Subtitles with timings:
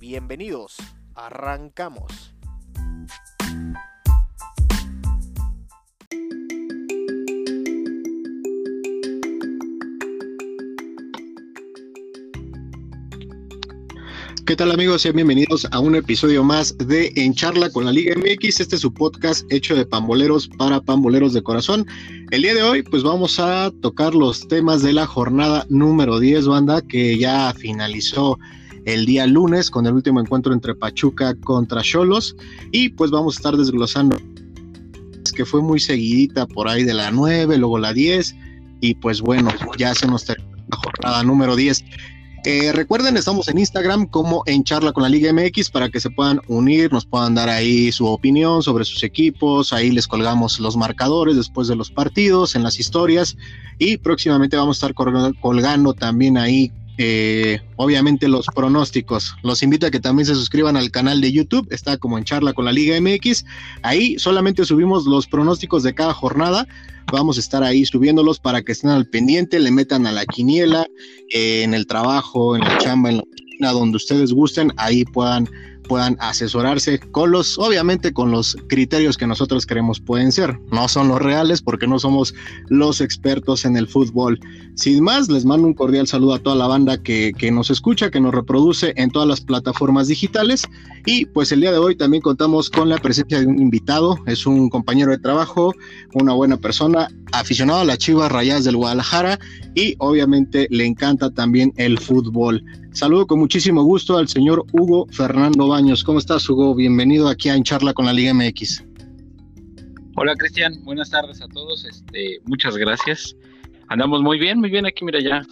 [0.00, 0.76] Bienvenidos,
[1.16, 2.32] arrancamos.
[14.46, 15.02] ¿Qué tal amigos?
[15.02, 18.60] Sean bienvenidos a un episodio más de En Charla con la Liga MX.
[18.60, 21.84] Este es su podcast hecho de pamboleros para pamboleros de corazón.
[22.30, 26.46] El día de hoy pues vamos a tocar los temas de la jornada número 10,
[26.46, 28.38] banda, que ya finalizó
[28.84, 32.36] el día lunes con el último encuentro entre Pachuca contra Cholos.
[32.72, 34.16] Y pues vamos a estar desglosando.
[35.34, 38.34] Que fue muy seguidita por ahí de la 9, luego la 10
[38.80, 41.84] y pues bueno, ya se nos terminó la jornada número 10.
[42.44, 46.08] Eh, recuerden, estamos en Instagram como en charla con la Liga MX para que se
[46.08, 50.76] puedan unir, nos puedan dar ahí su opinión sobre sus equipos, ahí les colgamos los
[50.76, 53.36] marcadores después de los partidos, en las historias.
[53.78, 54.94] Y próximamente vamos a estar
[55.40, 59.34] colgando también ahí eh, obviamente los pronósticos.
[59.44, 62.52] Los invito a que también se suscriban al canal de YouTube, está como en charla
[62.52, 63.44] con la Liga MX.
[63.82, 66.66] Ahí solamente subimos los pronósticos de cada jornada.
[67.12, 70.86] Vamos a estar ahí subiéndolos para que estén al pendiente, le metan a la quiniela,
[71.32, 75.48] eh, en el trabajo, en la chamba, en la oficina, donde ustedes gusten, ahí puedan
[75.88, 80.58] puedan asesorarse con los, obviamente con los criterios que nosotros creemos pueden ser.
[80.70, 82.34] No son los reales porque no somos
[82.68, 84.38] los expertos en el fútbol.
[84.74, 88.10] Sin más, les mando un cordial saludo a toda la banda que, que nos escucha,
[88.10, 90.62] que nos reproduce en todas las plataformas digitales.
[91.06, 94.18] Y pues el día de hoy también contamos con la presencia de un invitado.
[94.26, 95.74] Es un compañero de trabajo,
[96.14, 99.38] una buena persona, aficionado a las Chivas Rayas del Guadalajara
[99.74, 102.62] y obviamente le encanta también el fútbol.
[102.98, 106.02] Saludo con muchísimo gusto al señor Hugo Fernando Baños.
[106.02, 106.74] ¿Cómo estás, Hugo?
[106.74, 108.84] Bienvenido aquí a En Charla con la Liga MX.
[110.16, 110.82] Hola, Cristian.
[110.82, 111.84] Buenas tardes a todos.
[111.84, 113.36] Este, muchas gracias.
[113.86, 115.46] Andamos muy bien, muy bien aquí, mira ya,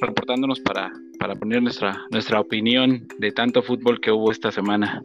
[0.00, 5.00] reportándonos para, para poner nuestra, nuestra opinión de tanto fútbol que hubo esta semana.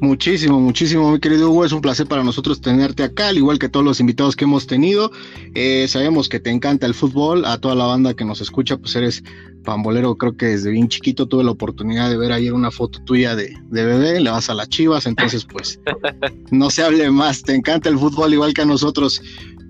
[0.00, 1.64] Muchísimo, muchísimo, mi querido Hugo.
[1.64, 4.66] Es un placer para nosotros tenerte acá, al igual que todos los invitados que hemos
[4.66, 5.10] tenido.
[5.54, 7.44] Eh, sabemos que te encanta el fútbol.
[7.44, 9.24] A toda la banda que nos escucha, pues eres
[9.64, 10.16] pambolero.
[10.16, 13.56] Creo que desde bien chiquito tuve la oportunidad de ver ayer una foto tuya de,
[13.70, 14.20] bebé.
[14.20, 15.80] Le vas a las chivas, entonces, pues
[16.52, 17.42] no se hable más.
[17.42, 19.20] Te encanta el fútbol, igual que a nosotros.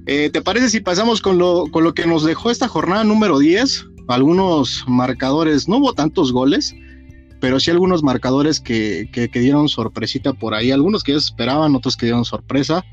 [0.05, 3.39] Eh, ¿Te parece si pasamos con lo, con lo que nos dejó esta jornada número
[3.39, 3.87] 10?
[4.09, 6.75] Algunos marcadores, no hubo tantos goles
[7.41, 11.97] pero sí algunos marcadores que, que, dieron sorpresita por ahí, algunos que ya esperaban, otros
[11.97, 12.85] que dieron sorpresa.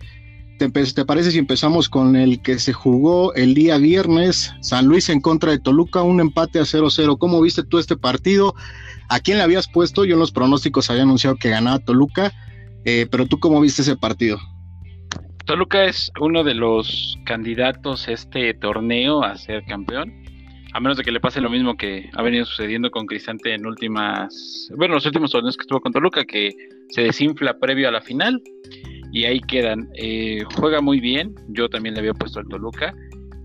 [0.58, 5.10] ¿Te, ¿Te, parece si empezamos con el que se jugó el día viernes, San Luis
[5.10, 7.18] en contra de Toluca, un empate a 0-0?
[7.18, 8.56] ¿Cómo viste tú este partido?
[9.10, 10.06] ¿A quién le habías puesto?
[10.06, 12.32] Yo en los pronósticos había anunciado que ganaba Toluca,
[12.86, 14.40] eh, pero tú cómo viste ese partido?
[15.46, 20.25] Toluca es uno de los candidatos a este torneo a ser campeón
[20.76, 23.66] a menos de que le pase lo mismo que ha venido sucediendo con Cristante en
[23.66, 26.54] últimas, bueno, los últimos torneos que estuvo con Toluca, que
[26.90, 28.42] se desinfla previo a la final
[29.14, 29.88] y ahí quedan.
[29.96, 32.94] Eh, juega muy bien, yo también le había puesto al Toluca.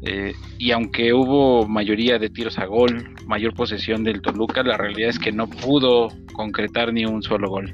[0.03, 5.11] Eh, y aunque hubo mayoría de tiros a gol, mayor posesión del Toluca, la realidad
[5.11, 7.73] es que no pudo concretar ni un solo gol.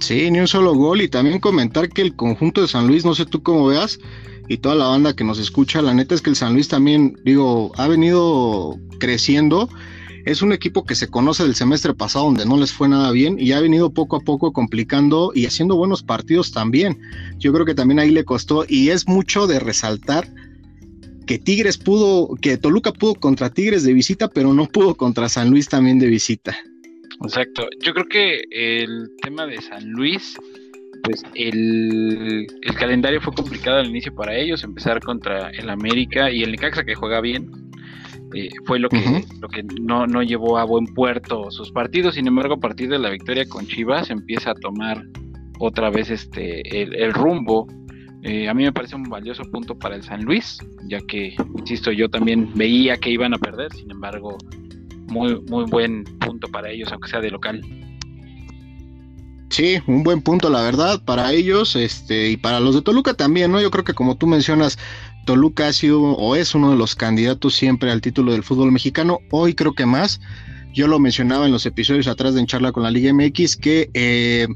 [0.00, 1.02] Sí, ni un solo gol.
[1.02, 3.98] Y también comentar que el conjunto de San Luis, no sé tú cómo veas,
[4.48, 7.18] y toda la banda que nos escucha, la neta es que el San Luis también,
[7.24, 9.68] digo, ha venido creciendo.
[10.26, 13.36] Es un equipo que se conoce del semestre pasado donde no les fue nada bien
[13.38, 16.98] y ha venido poco a poco complicando y haciendo buenos partidos también.
[17.38, 20.26] Yo creo que también ahí le costó y es mucho de resaltar
[21.26, 25.50] que Tigres pudo, que Toluca pudo contra Tigres de visita, pero no pudo contra San
[25.50, 26.56] Luis también de visita.
[27.22, 27.66] Exacto.
[27.80, 30.36] Yo creo que el tema de San Luis
[31.04, 32.46] pues el,
[32.78, 36.94] calendario fue complicado al inicio para ellos, empezar contra el América y el Necaxa que
[36.94, 37.50] juega bien.
[38.34, 42.16] Eh, fue lo que, lo que no, no llevó a buen puerto sus partidos.
[42.16, 45.04] Sin embargo, a partir de la victoria con Chivas empieza a tomar
[45.60, 47.68] otra vez este el, rumbo.
[48.22, 50.58] Eh, a mí me parece un valioso punto para el San Luis,
[50.88, 54.38] ya que, insisto, yo también veía que iban a perder, sin embargo,
[55.08, 57.60] muy, muy buen punto para ellos, aunque sea de local.
[59.54, 63.52] Sí, un buen punto, la verdad, para ellos, este, y para los de Toluca también,
[63.52, 63.60] ¿no?
[63.60, 64.80] Yo creo que como tú mencionas,
[65.26, 69.20] Toluca ha sido o es uno de los candidatos siempre al título del fútbol mexicano,
[69.30, 70.20] hoy creo que más,
[70.72, 73.90] yo lo mencionaba en los episodios atrás de En Charla con la Liga MX, que
[73.94, 74.48] eh,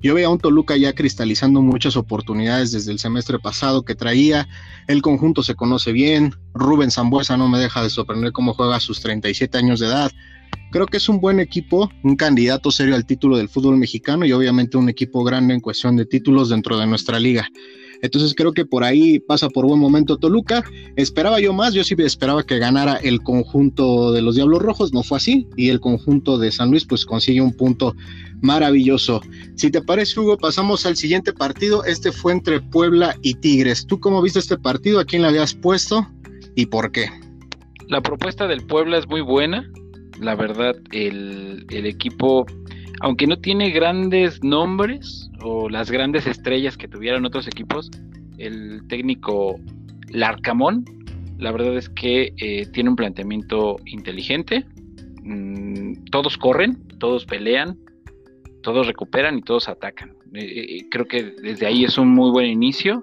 [0.00, 4.48] yo veía a un Toluca ya cristalizando muchas oportunidades desde el semestre pasado que traía.
[4.88, 6.34] El conjunto se conoce bien.
[6.54, 10.10] Rubén Zambuesa no me deja de sorprender cómo juega a sus 37 años de edad.
[10.70, 14.32] Creo que es un buen equipo, un candidato serio al título del fútbol mexicano y
[14.32, 17.48] obviamente un equipo grande en cuestión de títulos dentro de nuestra liga.
[18.02, 20.62] Entonces creo que por ahí pasa por buen momento Toluca.
[20.96, 25.02] Esperaba yo más, yo sí esperaba que ganara el conjunto de los Diablos Rojos, no
[25.02, 25.46] fue así.
[25.56, 27.94] Y el conjunto de San Luis pues consigue un punto
[28.40, 29.20] maravilloso.
[29.56, 31.84] Si te parece, Hugo, pasamos al siguiente partido.
[31.84, 33.86] Este fue entre Puebla y Tigres.
[33.86, 35.00] ¿Tú cómo viste este partido?
[35.00, 36.08] ¿A quién le habías puesto
[36.54, 37.10] y por qué?
[37.88, 39.68] La propuesta del Puebla es muy buena.
[40.20, 42.46] La verdad, el, el equipo,
[43.00, 47.90] aunque no tiene grandes nombres, o las grandes estrellas que tuvieron otros equipos,
[48.38, 49.58] el técnico
[50.10, 50.84] Larcamón,
[51.40, 54.66] la verdad es que eh, tiene un planteamiento inteligente.
[55.22, 57.78] Mm, todos corren, todos pelean,
[58.62, 60.10] todos recuperan y todos atacan.
[60.34, 63.02] Eh, eh, creo que desde ahí es un muy buen inicio.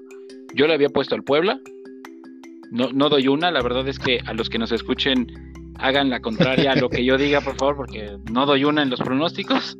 [0.53, 1.59] Yo le había puesto al Puebla.
[2.71, 5.46] No, no doy una, la verdad es que a los que nos escuchen
[5.79, 8.89] hagan la contraria a lo que yo diga, por favor, porque no doy una en
[8.89, 9.77] los pronósticos.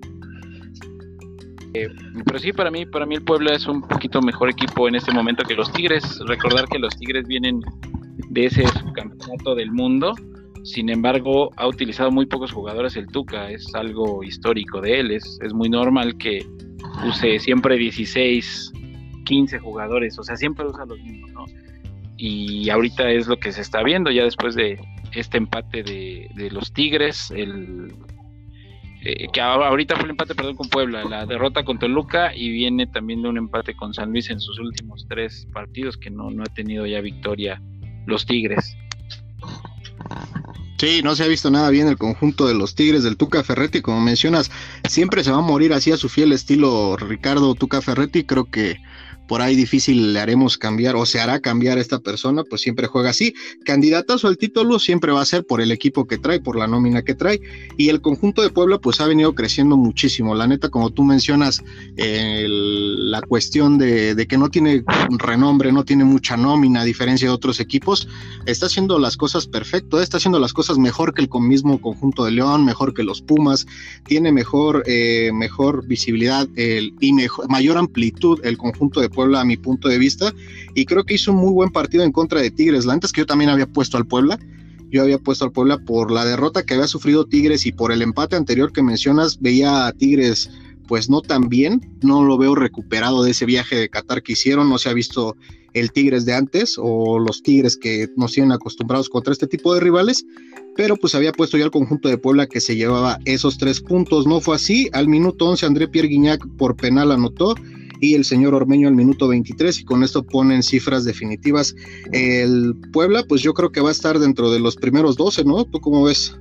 [1.74, 1.90] Eh,
[2.26, 5.12] pero sí, para mí, para mí el Puebla es un poquito mejor equipo en este
[5.12, 6.20] momento que los Tigres.
[6.28, 7.62] Recordar que los Tigres vienen
[8.30, 8.64] de ese
[8.94, 10.14] campeonato del mundo.
[10.64, 13.50] Sin embargo, ha utilizado muy pocos jugadores el Tuca.
[13.52, 15.12] Es algo histórico de él.
[15.12, 16.46] Es, es muy normal que
[17.08, 18.74] use siempre 16,
[19.26, 20.18] 15 jugadores.
[20.20, 21.46] O sea, siempre usa los mismos, ¿no?
[22.18, 24.80] Y ahorita es lo que se está viendo ya después de
[25.20, 27.32] este empate de, los Tigres.
[27.32, 27.94] El,
[29.04, 32.88] eh, que ahorita fue el empate, perdón, con Puebla, la derrota con Toluca y viene
[32.88, 36.44] también de un empate con San Luis en sus últimos tres partidos, que no, no
[36.44, 37.62] ha tenido ya victoria
[38.06, 38.76] los Tigres.
[40.78, 43.82] Sí, no se ha visto nada bien el conjunto de los Tigres del Tuca Ferretti,
[43.82, 44.52] como mencionas,
[44.88, 48.78] siempre se va a morir así a su fiel estilo Ricardo Tuca Ferretti, creo que
[49.28, 52.88] por ahí difícil le haremos cambiar o se hará cambiar a esta persona, pues siempre
[52.88, 53.34] juega así.
[53.66, 57.04] Candidatazo al título siempre va a ser por el equipo que trae, por la nómina
[57.04, 57.42] que trae.
[57.78, 60.36] Y el conjunto de Puebla pues ha venido creciendo muchísimo.
[60.36, 61.64] La neta, como tú mencionas,
[61.98, 64.84] la cuestión de, que no tiene
[65.18, 68.08] renombre, no tiene mucha nómina, a diferencia de otros equipos,
[68.46, 72.32] está haciendo las cosas perfecto, está haciendo las cosas mejor que el mismo conjunto de
[72.32, 73.66] León, mejor que los Pumas,
[74.06, 79.46] tiene mejor, eh, mejor visibilidad el, y mejor, mayor amplitud el conjunto de Puebla a
[79.46, 80.32] mi punto de vista
[80.76, 82.86] y creo que hizo un muy buen partido en contra de Tigres.
[82.86, 84.38] La antes que yo también había puesto al Puebla,
[84.92, 88.04] yo había puesto al Puebla por la derrota que había sufrido Tigres y por el
[88.04, 90.52] empate anterior que mencionas, veía a Tigres
[90.88, 94.70] pues no tan bien, no lo veo recuperado de ese viaje de Qatar que hicieron,
[94.70, 95.36] no se ha visto
[95.74, 99.80] el Tigres de antes o los Tigres que nos tienen acostumbrados contra este tipo de
[99.80, 100.26] rivales,
[100.76, 104.28] pero pues había puesto ya el conjunto de Puebla que se llevaba esos tres puntos,
[104.28, 107.56] no fue así, al minuto 11 André Pierre Guignac por penal anotó
[108.02, 111.76] y el señor Ormeño al minuto 23 y con esto ponen cifras definitivas.
[112.12, 115.66] El Puebla, pues yo creo que va a estar dentro de los primeros 12, ¿no?
[115.66, 116.38] ¿Tú cómo ves?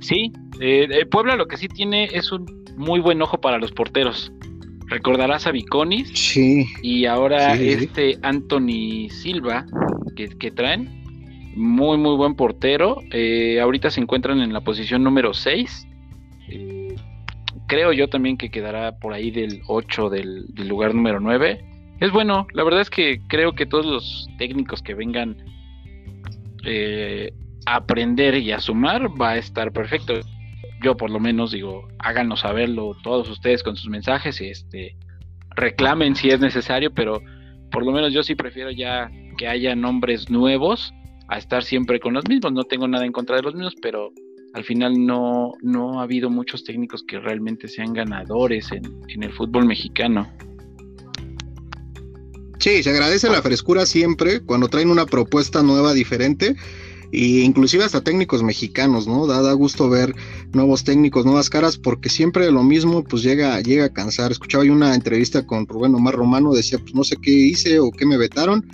[0.00, 2.46] Sí, eh, Puebla lo que sí tiene es un
[2.76, 4.32] muy buen ojo para los porteros.
[4.86, 6.66] Recordarás a Viconis sí.
[6.82, 9.64] y ahora este Anthony Silva
[10.16, 10.98] que, traen.
[11.54, 12.96] Muy, muy buen portero.
[13.12, 15.86] Eh, ahorita se encuentran en la posición número 6
[17.70, 21.64] creo yo también que quedará por ahí del 8 del, lugar número 9.
[22.00, 25.36] Es bueno, la verdad es que creo que todos los técnicos que vengan
[26.64, 27.32] eh,
[27.66, 30.14] a aprender y a sumar va a estar perfecto.
[30.82, 34.96] Yo por lo menos digo, háganos saberlo todos ustedes con sus mensajes y este
[35.54, 37.22] reclamen si es necesario, pero
[37.70, 40.92] por lo menos yo sí prefiero ya que haya nombres nuevos
[41.28, 42.52] a estar siempre con los mismos.
[42.52, 44.10] No tengo nada en contra de los mismos, pero
[44.54, 49.32] al final no, no ha habido muchos técnicos que realmente sean ganadores en, en el
[49.32, 50.30] fútbol mexicano.
[52.58, 56.56] Sí, se agradece la frescura siempre cuando traen una propuesta nueva, diferente,
[57.12, 59.26] e inclusive hasta técnicos mexicanos, ¿no?
[59.26, 60.14] Da, da, gusto ver
[60.52, 64.30] nuevos técnicos, nuevas caras, porque siempre lo mismo, pues llega, llega a cansar.
[64.30, 67.90] Escuchaba yo una entrevista con Rubén Omar Romano, decía, pues no sé qué hice o
[67.90, 68.64] qué me vetaron,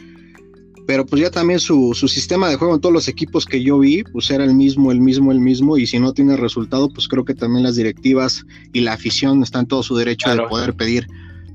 [0.86, 3.78] pero pues ya también su, su, sistema de juego en todos los equipos que yo
[3.78, 7.08] vi, pues era el mismo, el mismo, el mismo, y si no tiene resultado, pues
[7.08, 10.74] creo que también las directivas y la afición están en todo su derecho de poder
[10.74, 11.06] pedir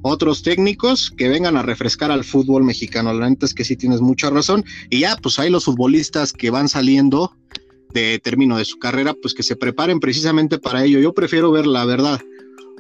[0.02, 3.14] otros técnicos que vengan a refrescar al fútbol mexicano.
[3.14, 6.50] La neta es que sí tienes mucha razón, y ya pues hay los futbolistas que
[6.50, 7.36] van saliendo
[7.94, 11.00] de término de su carrera, pues que se preparen precisamente para ello.
[11.00, 12.22] Yo prefiero ver la verdad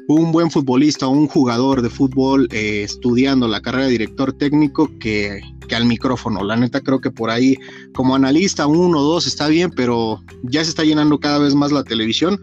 [0.07, 4.89] un buen futbolista o un jugador de fútbol eh, estudiando la carrera de director técnico
[4.99, 6.43] que, que, al micrófono.
[6.43, 7.57] La neta creo que por ahí
[7.93, 11.71] como analista uno o dos está bien, pero ya se está llenando cada vez más
[11.71, 12.39] la televisión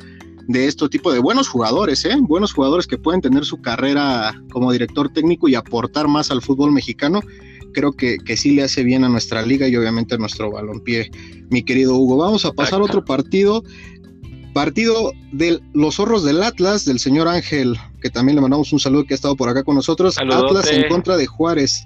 [0.48, 2.16] de este tipo de buenos jugadores, ¿eh?
[2.20, 6.72] buenos jugadores que pueden tener su carrera como director técnico y aportar más al fútbol
[6.72, 7.20] mexicano.
[7.74, 11.10] Creo que, que sí le hace bien a nuestra liga y obviamente a nuestro balompié,
[11.50, 12.16] mi querido Hugo.
[12.16, 13.62] Vamos a pasar a otro partido
[14.58, 19.04] Partido de los zorros del Atlas, del señor Ángel, que también le mandamos un saludo
[19.04, 20.18] que ha estado por acá con nosotros.
[20.18, 21.84] Atlas en contra de Juárez.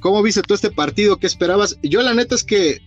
[0.00, 1.18] ¿Cómo viste tú este partido?
[1.18, 1.76] ¿Qué esperabas?
[1.82, 2.78] Yo la neta es que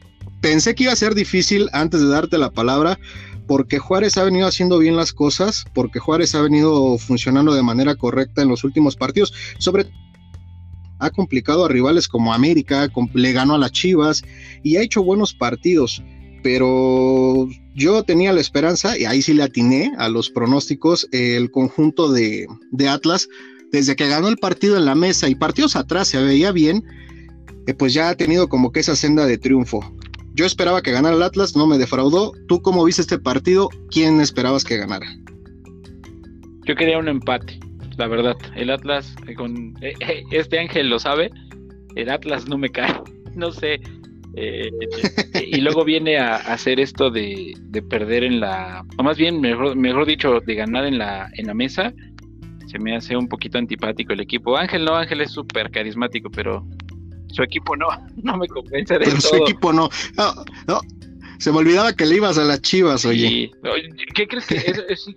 [0.42, 2.98] pensé que iba a ser difícil antes de darte la palabra,
[3.46, 7.94] porque Juárez ha venido haciendo bien las cosas, porque Juárez ha venido funcionando de manera
[7.94, 9.86] correcta en los últimos partidos, sobre
[10.98, 14.24] ha complicado a rivales como América, le ganó a las Chivas
[14.64, 16.02] y ha hecho buenos partidos
[16.42, 22.12] pero yo tenía la esperanza, y ahí sí le atiné a los pronósticos, el conjunto
[22.12, 22.48] de,
[22.88, 23.28] Atlas,
[23.72, 26.84] desde que ganó el partido en la mesa y partidos atrás se veía bien,
[27.68, 29.80] eh, pues ya ha tenido como que esa senda de triunfo.
[30.34, 32.32] Yo esperaba que ganara el Atlas, no me defraudó.
[32.48, 33.70] ¿Tú cómo viste este partido?
[33.92, 35.08] ¿Quién esperabas que ganara?
[36.66, 37.60] Yo quería un empate,
[37.98, 38.36] la verdad.
[38.56, 39.94] El Atlas, eh, con eh,
[40.32, 41.32] este Ángel lo sabe,
[41.96, 42.94] el Atlas no me cae.
[43.36, 43.80] No sé,
[44.36, 44.72] eh,
[45.48, 47.54] y luego viene a, hacer esto de,
[47.90, 51.54] perder en la, o más bien, mejor, mejor dicho, de ganar en la, en la
[51.54, 51.94] mesa.
[52.68, 54.56] Se me hace un poquito antipático el equipo.
[54.56, 56.66] Ángel no, Ángel es súper carismático, pero
[57.32, 57.88] su equipo no,
[58.24, 59.90] no me convence de pero Su equipo no.
[60.68, 60.82] no,
[61.40, 63.52] Se me olvidaba que le ibas a las chivas, oye.
[64.14, 64.62] ¿Qué crees que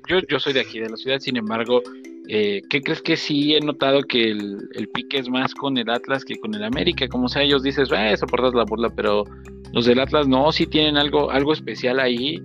[0.09, 1.83] yo, yo soy de aquí, de la ciudad, sin embargo,
[2.29, 6.25] eh, ¿Qué crees que sí he notado que el, pique es más con el Atlas
[6.25, 7.09] que con el América?
[7.09, 9.25] Como sea, ellos dices, eh, soportas la burla, pero
[9.73, 12.41] los del Atlas no, sí tienen algo, algo especial ahí.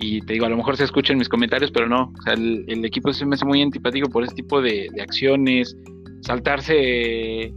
[0.00, 2.12] Y te digo, a lo mejor se escucha en mis comentarios, pero no.
[2.18, 5.76] O sea, el, equipo se me hace muy antipático por ese tipo de, acciones,
[6.22, 7.52] saltarse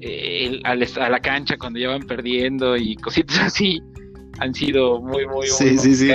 [0.00, 3.80] eh, a la cancha cuando ya van perdiendo y cositas así
[4.40, 6.10] han sido muy, muy, muy, sí,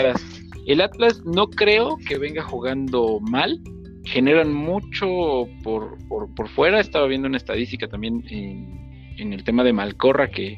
[0.65, 3.59] El Atlas no creo que venga jugando mal,
[4.05, 6.79] generan mucho por, por, fuera.
[6.79, 10.57] Estaba viendo una estadística también en, el tema de Malcorra, que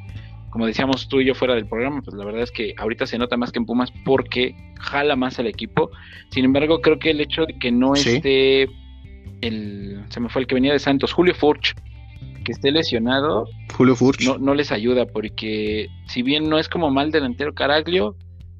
[0.51, 3.17] como decíamos tú y yo fuera del programa, pues la verdad es que ahorita se
[3.17, 5.89] nota más que en Pumas porque jala más al equipo.
[6.29, 8.67] Sin embargo, creo que el hecho de que no esté
[9.41, 11.73] el, se me fue el que venía de Santos, Julio Furch,
[12.43, 14.25] que esté lesionado, Julio Furch.
[14.25, 18.15] No, no les ayuda porque si bien no es como mal delantero Caraglio,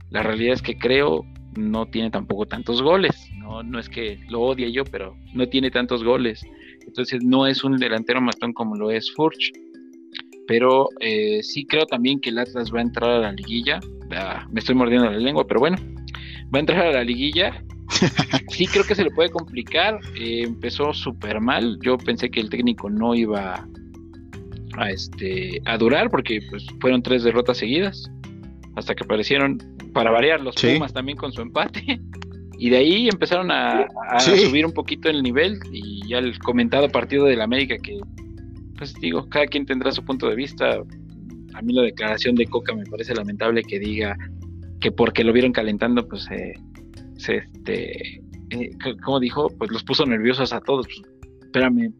[0.09, 3.29] la realidad es que creo no tiene tampoco tantos goles.
[3.38, 6.43] No, no es que lo odie yo, pero no tiene tantos goles.
[6.86, 9.51] Entonces no es un delantero matón como lo es Furch.
[10.48, 13.79] Pero eh, sí creo también que el Atlas va a entrar a la liguilla.
[14.12, 15.77] Ah, me estoy mordiendo la lengua, pero bueno.
[16.53, 17.63] Va a entrar a la liguilla.
[18.50, 20.00] Sí creo que se le puede complicar.
[20.15, 21.77] Eh, empezó súper mal.
[21.81, 23.65] Yo pensé que el técnico no iba
[24.77, 28.12] a, este, a durar porque pues, fueron tres derrotas seguidas.
[28.75, 29.58] Hasta que aparecieron
[29.93, 32.00] para variar los Pumas también con su empate.
[32.57, 33.88] Y de ahí empezaron a,
[34.19, 38.00] subir un poquito el nivel y ya el comentado partido del América que,
[38.77, 40.79] pues digo, cada quien tendrá su punto de vista.
[41.55, 44.15] A mí la declaración de Coca me parece lamentable que diga
[44.79, 46.53] que porque lo vieron calentando, pues se,
[47.27, 48.21] este,
[48.51, 50.86] eh, como dijo, pues los puso nerviosos a todos.
[50.86, 51.01] Pues,
[51.41, 51.91] espérame,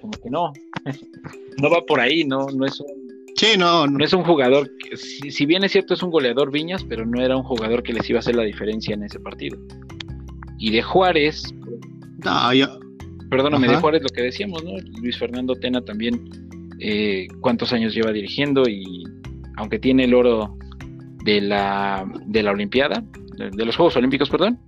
[0.00, 0.52] como que no,
[1.60, 2.97] no va por ahí, no, no es un
[3.38, 4.04] Sí, no, no.
[4.04, 7.36] es un jugador, que, si, bien es cierto es un goleador Viñas, pero no era
[7.36, 9.56] un jugador que les iba a hacer la diferencia en ese partido.
[10.58, 11.44] Y de Juárez,
[12.24, 12.68] no, ya.
[13.30, 14.72] perdóname, de Juárez lo que decíamos, ¿no?
[15.00, 16.20] Luis Fernando Tena también,
[16.80, 19.04] eh, cuántos años lleva dirigiendo y
[19.56, 20.56] aunque tiene el oro
[21.22, 23.04] de la, de la Olimpiada,
[23.36, 24.58] de, los Juegos Olímpicos, perdón,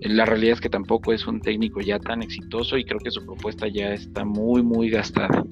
[0.00, 3.24] la realidad es que tampoco es un técnico ya tan exitoso y creo que su
[3.26, 5.44] propuesta ya está muy, muy gastada.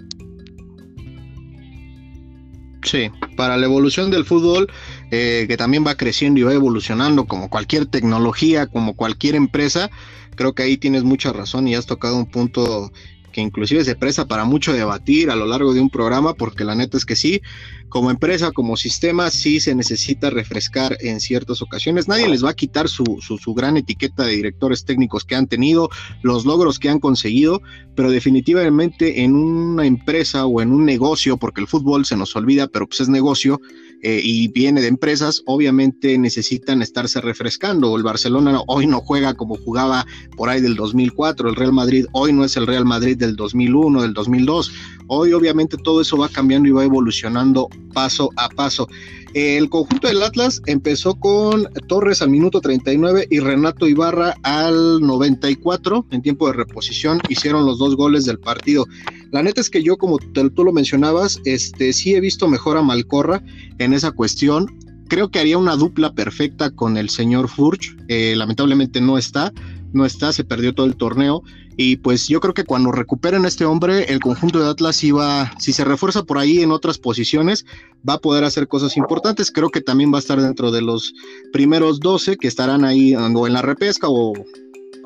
[2.85, 4.71] Sí, para la evolución del fútbol,
[5.11, 9.91] eh, que también va creciendo y va evolucionando como cualquier tecnología, como cualquier empresa,
[10.37, 12.93] creo que ahí tienes mucha razón y has tocado un punto
[13.35, 16.77] que inclusive se presta para mucho debatir a lo largo de un programa, porque la
[16.77, 17.43] neta es que sí,
[17.89, 22.07] como empresa, como sistema, sí se necesita refrescar en ciertas ocasiones.
[22.07, 25.91] Nadie les va a quitar su, su, gran etiqueta de directores técnicos que han tenido,
[26.23, 27.61] los logros que han conseguido,
[27.97, 32.69] pero definitivamente en una empresa o en un negocio, porque el fútbol se nos olvida,
[32.69, 33.61] pero pues es negocio,
[34.07, 37.97] eh, y viene de empresas, obviamente necesitan estarse refrescando.
[37.97, 40.05] El Barcelona hoy no juega como jugaba
[40.37, 44.03] por ahí del 2004, el Real Madrid hoy no es el Real Madrid del 2001,
[44.03, 44.73] del 2002.
[45.07, 48.89] Hoy obviamente todo eso va cambiando y va evolucionando paso a paso.
[49.35, 56.07] El conjunto del Atlas empezó con Torres al minuto 39 y Renato Ibarra al 94
[56.13, 57.21] en tiempo de reposición.
[57.29, 58.87] Hicieron los dos goles del partido.
[59.33, 62.83] La neta es que yo, como tú lo mencionabas, este, sí he visto mejor a
[62.83, 63.43] Malcorra
[63.79, 64.79] en esa cuestión.
[65.09, 67.97] Creo que haría una dupla perfecta con el señor Furch.
[68.07, 69.53] Eh, lamentablemente no está,
[69.93, 71.43] no está, se perdió todo el torneo.
[71.77, 75.53] Y pues yo creo que cuando recuperen a este hombre, el conjunto de Atlas iba,
[75.59, 77.67] si se refuerza por ahí en otras posiciones,
[78.09, 79.51] va a poder hacer cosas importantes.
[79.51, 81.13] Creo que también va a estar dentro de los
[81.53, 84.33] primeros 12 que estarán ahí o en la repesca o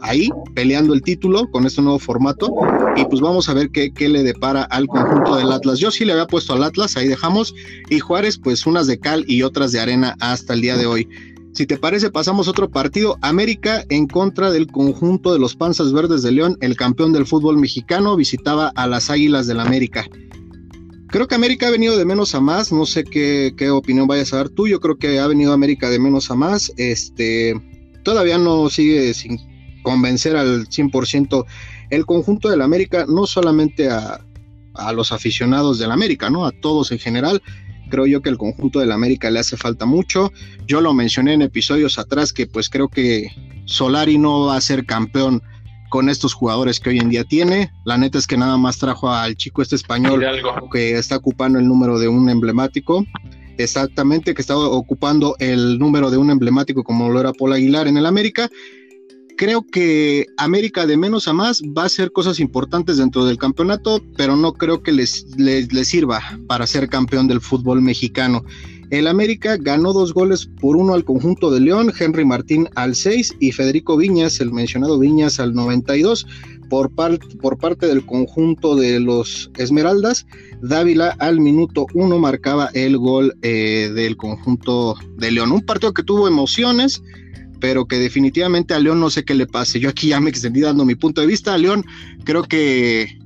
[0.00, 2.52] ahí peleando el título con este nuevo formato.
[2.96, 5.78] Y pues vamos a ver qué, qué le depara al conjunto del Atlas.
[5.78, 7.54] Yo sí le había puesto al Atlas, ahí dejamos.
[7.88, 11.08] Y Juárez, pues unas de cal y otras de arena hasta el día de hoy.
[11.58, 13.18] Si te parece, pasamos otro partido.
[13.20, 17.58] América en contra del conjunto de los Panzas Verdes de León, el campeón del fútbol
[17.58, 20.06] mexicano, visitaba a las Águilas del América.
[21.08, 24.32] Creo que América ha venido de menos a más, no sé qué, qué opinión vayas
[24.32, 27.60] a dar tú, yo creo que ha venido América de menos a más, este,
[28.04, 29.40] todavía no sigue sin
[29.82, 31.44] convencer al 100%
[31.90, 34.24] el conjunto del América, no solamente a,
[34.74, 36.46] a los aficionados del América, ¿no?
[36.46, 37.42] A todos en general,
[37.88, 40.32] Creo yo que el conjunto del América le hace falta mucho.
[40.66, 43.30] Yo lo mencioné en episodios atrás que pues creo que
[43.64, 45.42] Solari no va a ser campeón
[45.88, 47.72] con estos jugadores que hoy en día tiene.
[47.84, 50.24] La neta es que nada más trajo al chico este español
[50.72, 53.04] que está ocupando el número de un emblemático.
[53.56, 57.96] Exactamente, que está ocupando el número de un emblemático como lo era Paul Aguilar en
[57.96, 58.48] el América
[59.38, 64.02] creo que América de menos a más va a hacer cosas importantes dentro del campeonato,
[64.16, 68.44] pero no creo que les, les, sirva para ser campeón del fútbol mexicano.
[68.90, 73.36] El América ganó dos goles por uno al conjunto de León, Henry Martín al 6
[73.38, 76.26] y Federico Viñas, el mencionado Viñas, al 92.
[76.68, 76.90] Por,
[77.40, 80.26] por parte del conjunto de los Esmeraldas,
[80.60, 85.52] Dávila al minuto 1 marcaba el gol eh, del conjunto de León.
[85.52, 87.02] Un partido que tuvo emociones,
[87.60, 89.80] pero que definitivamente a León no sé qué le pase.
[89.80, 91.54] Yo aquí ya me extendí dando mi punto de vista.
[91.54, 91.84] A León
[92.24, 93.18] creo que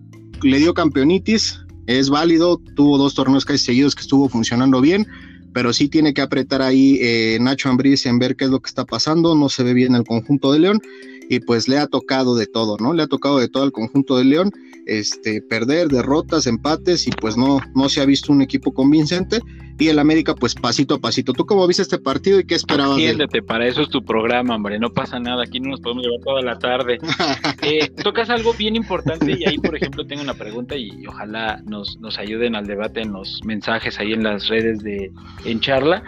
[0.42, 5.06] le dio campeonitis, es válido, tuvo dos torneos casi seguidos que estuvo funcionando bien,
[5.52, 8.68] pero sí tiene que apretar ahí eh, Nacho Ambriz en ver qué es lo que
[8.68, 10.80] está pasando, no se ve bien el conjunto de León
[11.28, 12.92] y pues le ha tocado de todo, ¿no?
[12.92, 14.50] Le ha tocado de todo al conjunto de León,
[14.86, 19.40] este, perder, derrotas, empates y pues no, no se ha visto un equipo convincente
[19.78, 21.32] y el América pues pasito a pasito.
[21.32, 22.98] ¿Tú cómo viste este partido y qué esperabas?
[22.98, 26.20] Siéntete, para eso es tu programa, hombre, no pasa nada, aquí no nos podemos llevar
[26.20, 26.98] toda la tarde.
[27.62, 31.96] Eh, tocas algo bien importante y ahí, por ejemplo, tengo una pregunta y ojalá nos,
[32.00, 35.12] nos ayuden al debate en los mensajes ahí en las redes de
[35.44, 36.02] En Charla.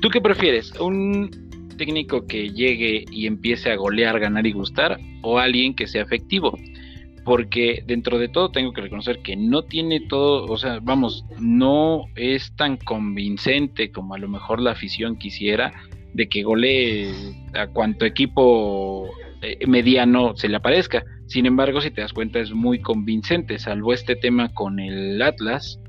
[0.00, 0.72] ¿Tú qué prefieres?
[0.78, 1.28] ¿Un
[1.76, 6.56] técnico que llegue y empiece a golear, ganar y gustar o alguien que sea efectivo?
[7.24, 12.06] Porque dentro de todo tengo que reconocer que no tiene todo, o sea, vamos, no
[12.16, 15.72] es tan convincente como a lo mejor la afición quisiera
[16.14, 17.10] de que golee
[17.54, 19.08] a cuanto equipo
[19.40, 21.04] eh, mediano se le aparezca.
[21.26, 25.80] Sin embargo, si te das cuenta, es muy convincente, salvo este tema con el Atlas,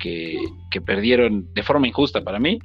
[0.00, 0.38] que,
[0.70, 2.58] que perdieron de forma injusta para mí,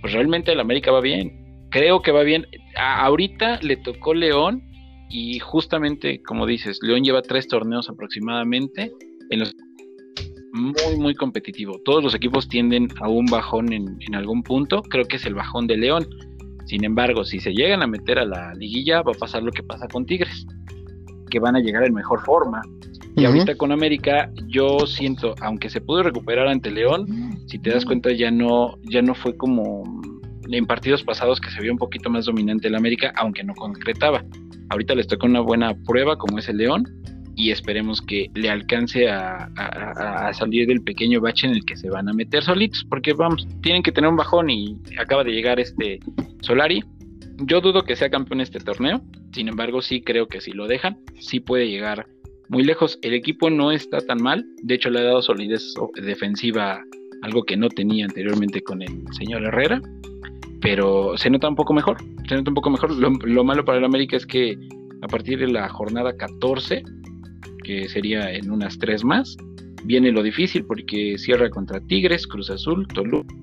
[0.00, 1.68] pues realmente el América va bien.
[1.70, 2.46] Creo que va bien.
[2.76, 4.69] ahorita le tocó León
[5.10, 8.92] y justamente, como dices, León lleva tres torneos aproximadamente
[9.30, 9.54] en los
[10.52, 11.80] muy, muy competitivo.
[11.84, 14.82] Todos los equipos tienden a un bajón en, algún punto.
[14.82, 16.06] Creo que es el bajón de León.
[16.66, 19.62] Sin embargo, si se llegan a meter a la liguilla, va a pasar lo que
[19.62, 20.46] pasa con Tigres,
[21.28, 22.62] que van a llegar en mejor forma.
[23.16, 27.06] Y ahorita con América, yo siento, aunque se pudo recuperar ante León,
[27.46, 29.82] si te das cuenta, ya no, ya no fue como
[30.48, 34.24] en partidos pasados que se vio un poquito más dominante el América, aunque no concretaba.
[34.70, 36.84] Ahorita les toca una buena prueba como es el León
[37.36, 39.50] y esperemos que le alcance a,
[40.32, 43.82] salir del pequeño bache en el que se van a meter solitos, porque vamos, tienen
[43.82, 45.98] que tener un bajón y acaba de llegar este
[46.42, 46.84] Solari.
[47.38, 49.00] Yo dudo que sea campeón este torneo,
[49.32, 52.06] sin embargo sí creo que si lo dejan, sí puede llegar
[52.48, 52.98] muy lejos.
[53.02, 56.80] El equipo no está tan mal, de hecho le ha dado solidez defensiva,
[57.22, 59.80] algo que no tenía anteriormente con el señor Herrera
[60.60, 62.92] pero se nota un poco mejor, se nota un poco mejor.
[62.92, 64.58] Lo, malo para el América es que
[65.02, 66.82] a partir de la jornada 14,
[67.64, 69.36] que sería en unas tres más,
[69.84, 73.34] viene lo difícil porque cierra contra Tigres, Cruz Azul, Toluca.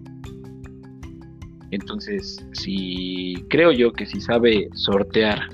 [1.71, 5.49] Entonces, si creo yo que si sabe sortear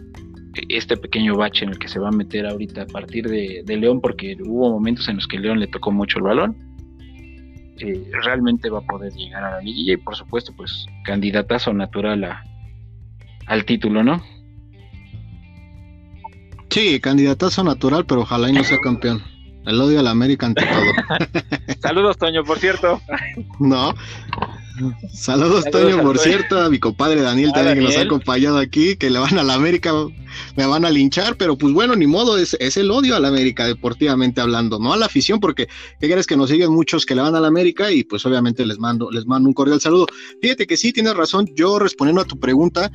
[0.69, 3.77] este pequeño bache en el que se va a meter ahorita a partir de, de
[3.77, 6.55] León, porque hubo momentos en los que León le tocó mucho el balón,
[7.83, 12.23] eh, realmente va a poder llegar a la liguilla y por supuesto pues candidatazo natural
[12.23, 12.43] a,
[13.45, 14.23] al título, ¿no?
[16.69, 19.21] Sí, candidatazo natural, pero ojalá y no sea campeón.
[19.65, 21.19] El odio a la América ante todo.
[21.81, 23.01] Saludos, Toño, por cierto.
[23.59, 23.93] no.
[25.13, 29.09] Saludos, Toño, por cierto, a mi compadre Daniel también que nos ha acompañado aquí, que
[29.09, 29.93] le van a la América,
[30.55, 33.27] me van a linchar, pero pues bueno, ni modo, es, es el odio a la
[33.27, 35.67] América, deportivamente hablando, no a la afición, porque
[35.99, 37.91] ¿qué crees que nos siguen muchos que le van a la América?
[37.91, 40.07] Y pues obviamente les mando, les mando un cordial saludo.
[40.41, 42.91] Fíjate que sí, tienes razón, yo respondiendo a tu pregunta,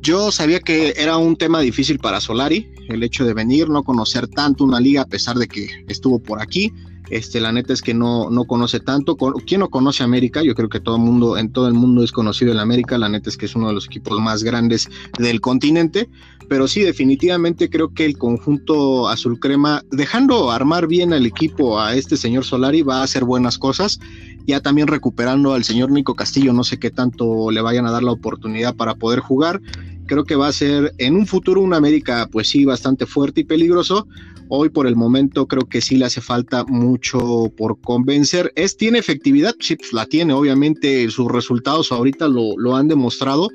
[0.00, 4.28] yo sabía que era un tema difícil para Solari, el hecho de venir, no conocer
[4.28, 6.72] tanto una liga a pesar de que estuvo por aquí.
[7.10, 9.16] Este, la neta es que no, no conoce tanto.
[9.46, 10.42] ¿Quién no conoce América?
[10.42, 12.98] Yo creo que todo el mundo, en todo el mundo es conocido en América.
[12.98, 16.08] La neta es que es uno de los equipos más grandes del continente.
[16.48, 21.94] Pero sí, definitivamente creo que el conjunto azul crema, dejando armar bien al equipo a
[21.94, 24.00] este señor Solari, va a hacer buenas cosas.
[24.46, 28.02] Ya también recuperando al señor Nico Castillo, no sé qué tanto le vayan a dar
[28.02, 29.60] la oportunidad para poder jugar
[30.08, 33.44] creo que va a ser en un futuro un América pues sí bastante fuerte y
[33.44, 34.08] peligroso.
[34.48, 38.52] Hoy por el momento creo que sí le hace falta mucho por convencer.
[38.56, 43.50] Es, tiene efectividad, sí, pues la tiene, obviamente sus resultados ahorita lo, lo han demostrado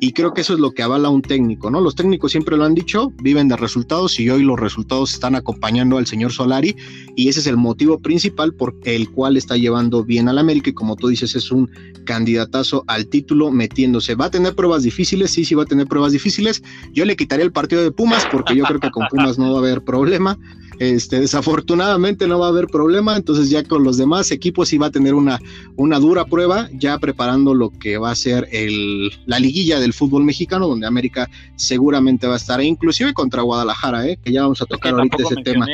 [0.00, 1.80] y creo que eso es lo que avala un técnico, ¿no?
[1.80, 5.98] Los técnicos siempre lo han dicho, viven de resultados y hoy los resultados están acompañando
[5.98, 6.76] al señor Solari
[7.16, 10.74] y ese es el motivo principal por el cual está llevando bien al América y
[10.74, 11.70] como tú dices es un
[12.04, 14.14] candidatazo al título metiéndose.
[14.14, 15.30] ¿Va a tener pruebas difíciles?
[15.30, 16.62] Sí, sí va a tener pruebas difíciles.
[16.92, 19.56] Yo le quitaría el partido de Pumas porque yo creo que con Pumas no va
[19.56, 20.37] a haber problema.
[20.78, 24.86] Este, desafortunadamente no va a haber problema, entonces ya con los demás equipos sí va
[24.86, 25.40] a tener una,
[25.76, 30.24] una dura prueba, ya preparando lo que va a ser el, la liguilla del fútbol
[30.24, 34.18] mexicano, donde América seguramente va a estar, e inclusive contra Guadalajara, ¿eh?
[34.24, 35.66] que ya vamos a tocar ahorita ese tema.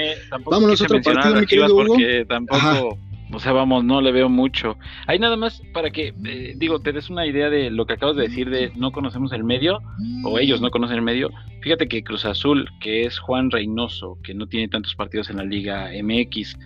[0.45, 1.97] Vámonos a otro partido, mi querido Hugo.
[2.29, 2.99] Tampoco
[3.35, 4.77] o sea, vamos, no le veo mucho.
[5.07, 8.16] Hay nada más para que, eh, digo, te des una idea de lo que acabas
[8.16, 9.81] de decir de no conocemos el medio,
[10.25, 11.31] o ellos no conocen el medio.
[11.62, 15.44] Fíjate que Cruz Azul, que es Juan Reynoso, que no tiene tantos partidos en la
[15.44, 16.57] Liga MX,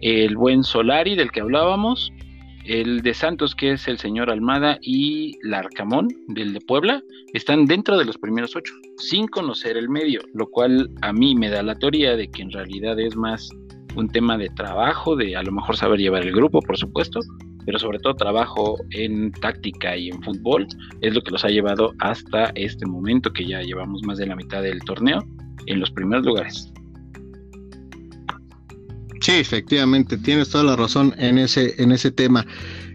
[0.00, 2.12] el buen Solari, del que hablábamos,
[2.64, 7.96] el de Santos, que es el señor Almada, y Larcamón, del de Puebla, están dentro
[7.96, 11.76] de los primeros ocho, sin conocer el medio, lo cual a mí me da la
[11.76, 13.50] teoría de que en realidad es más
[13.96, 17.20] un tema de trabajo, de a lo mejor saber llevar el grupo, por supuesto,
[17.64, 20.66] pero sobre todo trabajo en táctica y en fútbol
[21.00, 24.36] es lo que los ha llevado hasta este momento que ya llevamos más de la
[24.36, 25.22] mitad del torneo
[25.66, 26.72] en los primeros lugares.
[29.28, 32.46] Sí, efectivamente, tienes toda la razón en ese, en ese tema.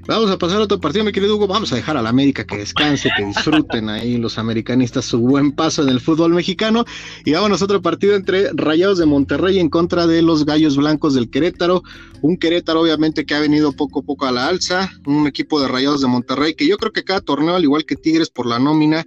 [0.08, 1.46] Vamos a pasar a otro partido, mi querido Hugo.
[1.46, 5.52] Vamos a dejar a la América que descanse, que disfruten ahí los americanistas su buen
[5.52, 6.86] paso en el fútbol mexicano.
[7.24, 11.14] Y vámonos a otro partido entre Rayados de Monterrey en contra de los Gallos Blancos
[11.14, 11.84] del Querétaro.
[12.24, 14.92] Un Querétaro, obviamente, que ha venido poco a poco a la alza.
[15.06, 17.96] Un equipo de Rayados de Monterrey que yo creo que cada torneo, al igual que
[17.96, 19.06] Tigres por la nómina,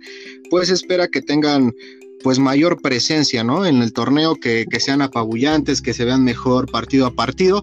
[0.49, 1.75] pues espera que tengan
[2.27, 3.65] pues mayor presencia, ¿no?
[3.67, 7.63] En el torneo, que, que sean apabullantes, que se vean mejor partido a partido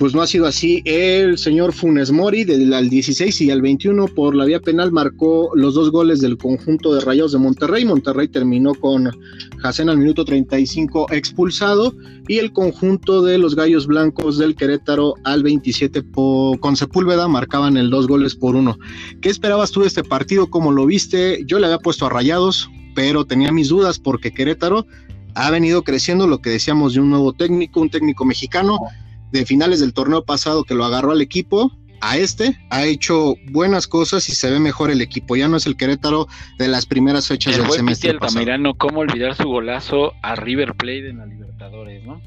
[0.00, 0.80] pues no ha sido así.
[0.86, 5.50] El señor Funes Mori del al 16 y al 21 por la vía penal marcó
[5.54, 7.84] los dos goles del conjunto de Rayados de Monterrey.
[7.84, 9.10] Monterrey terminó con
[9.58, 11.94] Jacen al minuto 35 expulsado
[12.28, 17.90] y el conjunto de los Gallos Blancos del Querétaro al 27 con Sepúlveda marcaban el
[17.90, 18.78] dos goles por uno.
[19.20, 20.48] ¿Qué esperabas tú de este partido?
[20.48, 21.44] ¿Cómo lo viste?
[21.44, 24.86] Yo le había puesto a Rayados, pero tenía mis dudas porque Querétaro
[25.34, 28.78] ha venido creciendo lo que decíamos de un nuevo técnico, un técnico mexicano
[29.32, 33.86] de finales del torneo pasado que lo agarró al equipo, a este ha hecho buenas
[33.86, 35.36] cosas y se ve mejor el equipo.
[35.36, 36.26] Ya no es el Querétaro
[36.58, 38.74] de las primeras fechas del semestre pasado.
[38.76, 42.20] cómo olvidar su golazo a River Plate en la Libertadores, ¿no?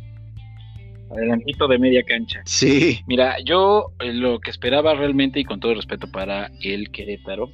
[1.12, 2.42] Adelantito de media cancha.
[2.46, 3.02] Sí.
[3.08, 7.52] Mira, yo eh, lo que esperaba realmente y con todo respeto para el Querétaro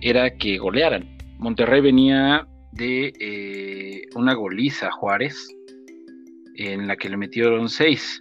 [0.00, 1.19] era que golearan.
[1.40, 5.48] Monterrey venía de eh, una goliza a Juárez
[6.56, 8.20] en la que le metieron seis.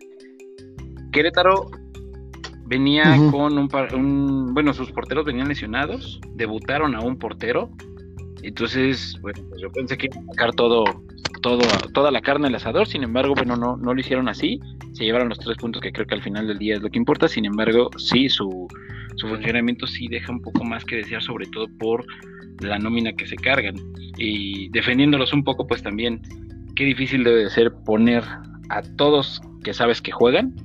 [1.12, 1.70] Querétaro
[2.66, 7.70] venía con un, bueno, sus porteros venían lesionados, debutaron a un portero,
[8.42, 10.86] entonces, bueno, pues yo pensé que iba a sacar todo,
[11.42, 11.62] todo,
[11.94, 14.60] toda la carne al asador, sin embargo, bueno, no, no lo hicieron así,
[14.94, 17.00] se llevaron los tres puntos que creo que al final del día es lo que
[17.00, 18.68] importa, sin embargo, sí, su,
[19.16, 22.06] su funcionamiento sí deja un poco más que desear, sobre todo por
[22.60, 23.76] la nómina que se cargan,
[24.18, 26.22] y defendiéndolos un poco, pues también,
[26.76, 28.24] qué difícil debe de ser poner
[28.70, 30.56] a todos que sabes que juegan,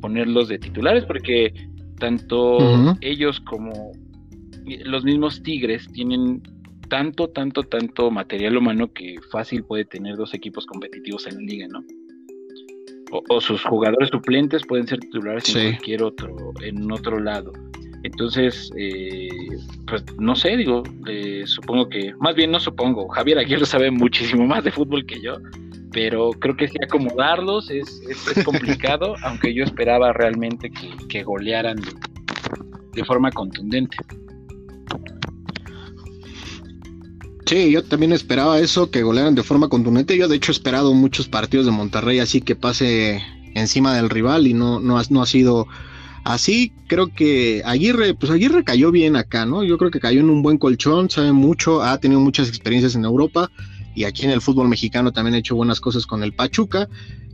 [0.00, 1.52] ponerlos de titulares porque
[1.98, 2.58] tanto
[3.00, 3.92] ellos como
[4.84, 6.42] los mismos Tigres tienen
[6.88, 11.68] tanto, tanto, tanto material humano que fácil puede tener dos equipos competitivos en la liga,
[11.68, 11.84] ¿no?
[13.28, 17.52] o, sus jugadores suplentes pueden ser titulares en cualquier otro, en otro lado.
[18.04, 19.30] Entonces, eh,
[19.86, 24.46] pues no sé, digo, eh, supongo que, más bien no supongo, Javier Aguirre sabe muchísimo
[24.46, 25.38] más de fútbol que yo,
[25.90, 30.70] pero creo que sí acomodarlos es, es, complicado, aunque yo esperaba realmente
[31.08, 31.78] que, golearan
[32.92, 33.96] de, forma contundente.
[37.46, 40.18] Sí, yo también esperaba eso, que golearan de forma contundente.
[40.18, 43.22] Yo de hecho he esperado muchos partidos de Monterrey así que pase
[43.54, 45.66] encima del rival y no, no, no ha sido
[46.24, 49.62] Así creo que Aguirre, pues Aguirre cayó bien acá, ¿no?
[49.62, 53.04] Yo creo que cayó en un buen colchón, sabe mucho, ha tenido muchas experiencias en
[53.04, 53.50] Europa
[53.94, 56.88] y aquí en el fútbol mexicano también ha hecho buenas cosas con el Pachuca.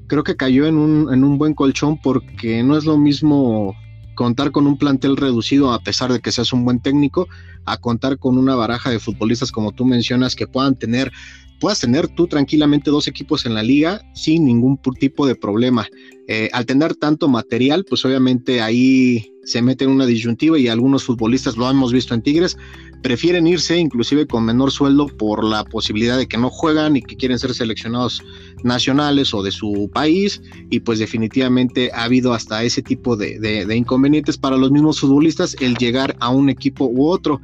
[0.08, 3.76] Creo que cayó en un, en un buen colchón porque no es lo mismo
[4.16, 7.28] contar con un plantel reducido a pesar de que seas un buen técnico,
[7.64, 11.12] a contar con una baraja de futbolistas como tú mencionas que puedan tener
[11.60, 15.86] puedas tener tú tranquilamente dos equipos en la liga sin ningún tipo de problema.
[16.26, 21.04] Eh, al tener tanto material, pues obviamente ahí se mete en una disyuntiva y algunos
[21.04, 22.56] futbolistas, lo hemos visto en Tigres,
[23.02, 27.16] prefieren irse inclusive con menor sueldo por la posibilidad de que no juegan y que
[27.16, 28.22] quieren ser seleccionados
[28.62, 33.76] nacionales o de su país y pues definitivamente ha habido hasta ese tipo de, de
[33.76, 37.40] inconvenientes para los mismos futbolistas el llegar a un equipo u otro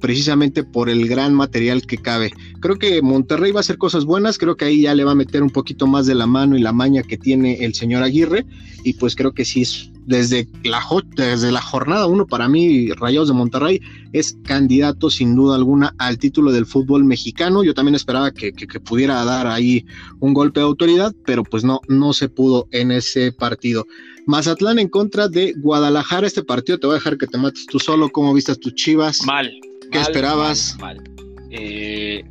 [0.00, 2.32] precisamente por el gran material que cabe.
[2.60, 5.16] Creo que Monterrey va a hacer cosas buenas, creo que ahí ya le va a
[5.16, 8.46] meter un poquito más de la mano y la maña que tiene el señor Aguirre
[8.84, 9.64] y pues creo que sí
[10.08, 10.82] la,
[11.16, 13.80] desde la jornada uno para mí Rayados de Monterrey
[14.12, 17.62] es candidato sin duda alguna al título del fútbol mexicano.
[17.62, 19.84] Yo también esperaba que, que, pudiera dar ahí
[20.20, 23.86] un golpe de autoridad, pero pues no, no se pudo en ese partido.
[24.26, 26.26] Mazatlán en contra de Guadalajara.
[26.26, 28.08] Este partido te voy a dejar que te mates tú solo.
[28.08, 29.22] ¿Cómo vistas tus chivas?
[29.26, 29.50] Mal,
[29.90, 30.76] ¿Qué esperabas?
[30.80, 31.02] Mal,
[31.50, 32.24] eh,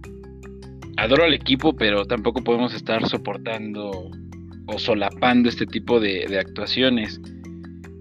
[0.98, 4.12] adoro al equipo, pero tampoco podemos estar soportando
[4.68, 7.20] o solapando este tipo de, actuaciones.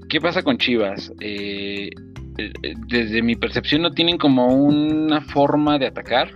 [0.08, 1.12] ¿Qué pasa con Chivas?
[1.20, 1.90] Eh,
[2.38, 2.52] eh,
[2.88, 6.30] desde mi percepción no tienen como una forma de atacar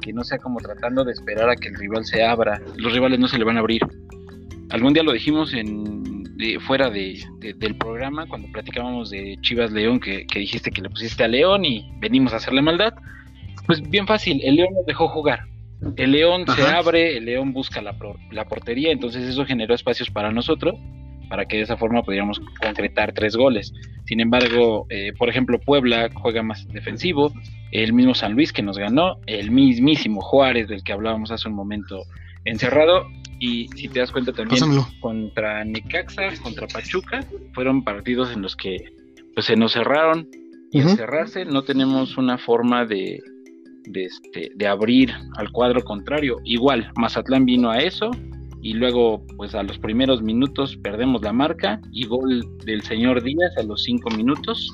[0.00, 2.60] que no sea como tratando de esperar a que el rival se abra.
[2.76, 3.82] Los rivales no se le van a abrir.
[4.70, 6.03] Algún día lo dijimos en
[6.60, 7.22] fuera de,
[7.56, 11.90] del programa, cuando platicábamos de Chivas León, que, dijiste que le pusiste a León y
[11.98, 12.94] venimos a hacerle maldad,
[13.66, 15.46] pues bien fácil, el León nos dejó jugar.
[15.96, 17.94] El León se abre, el León busca la,
[18.30, 20.74] la, portería, entonces eso generó espacios para nosotros,
[21.28, 23.72] para que de esa forma pudiéramos concretar tres goles.
[24.06, 27.32] Sin embargo, eh, por ejemplo, Puebla juega más defensivo,
[27.72, 31.54] el mismo San Luis que nos ganó, el mismísimo Juárez del que hablábamos hace un
[31.54, 32.02] momento
[32.44, 33.06] encerrado,
[33.40, 34.62] y si te das cuenta también
[35.00, 38.92] contra Necaxa, contra Pachuca, fueron partidos en los que
[39.34, 40.28] pues se nos cerraron.
[40.70, 43.22] Y al cerrarse no tenemos una forma de,
[43.84, 46.38] de, este, de abrir al cuadro contrario.
[46.44, 48.10] Igual, Mazatlán vino a eso
[48.60, 53.56] y luego pues a los primeros minutos perdemos la marca y gol del señor Díaz
[53.58, 54.72] a los cinco minutos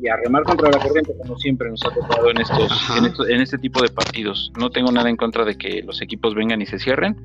[0.00, 3.58] y a remar contra la corriente como siempre nos ha tocado en estos, en este
[3.58, 4.52] tipo de partidos.
[4.58, 7.16] No tengo nada en contra de que los equipos vengan y se cierren,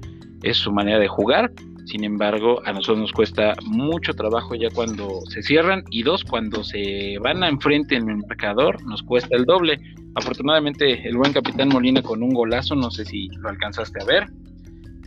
[0.43, 1.51] es su manera de jugar.
[1.85, 6.63] Sin embargo, a nosotros nos cuesta mucho trabajo ya cuando se cierran y dos, cuando
[6.63, 9.79] se van a enfrente en el marcador, nos cuesta el doble.
[10.15, 14.27] Afortunadamente, el buen capitán Molina con un golazo, no sé si lo alcanzaste a ver,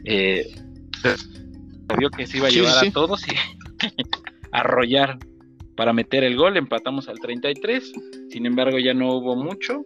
[0.05, 0.47] eh,
[1.99, 3.33] vio que se iba a llevar a todos y
[4.53, 5.19] arrollar
[5.79, 7.93] para meter el gol, empatamos al 33,
[8.31, 9.85] sin embargo ya no hubo mucho,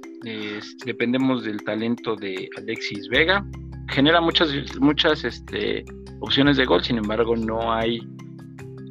[0.86, 3.46] dependemos del talento de Alexis Vega,
[3.88, 4.48] genera muchas,
[4.80, 5.84] muchas este,
[6.20, 8.00] opciones de gol, sin embargo no hay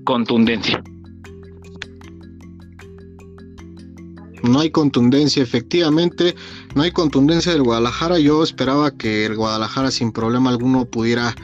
[0.04, 0.84] contundencia.
[4.44, 6.36] No hay contundencia, efectivamente,
[6.76, 8.20] no hay contundencia del Guadalajara.
[8.20, 11.36] Yo esperaba que el Guadalajara sin problema alguno pudiera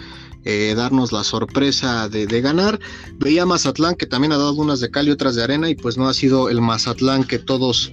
[0.50, 2.80] eh, darnos la sorpresa de, ganar.
[3.18, 5.98] Veía Mazatlán que también ha dado unas de cal y otras de arena y pues
[5.98, 7.92] no ha sido el Mazatlán que todos,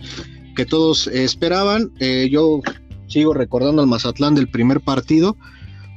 [0.55, 1.91] que todos esperaban.
[1.99, 2.61] Eh, yo
[3.09, 5.37] sigo recordando al Mazatlán del primer partido.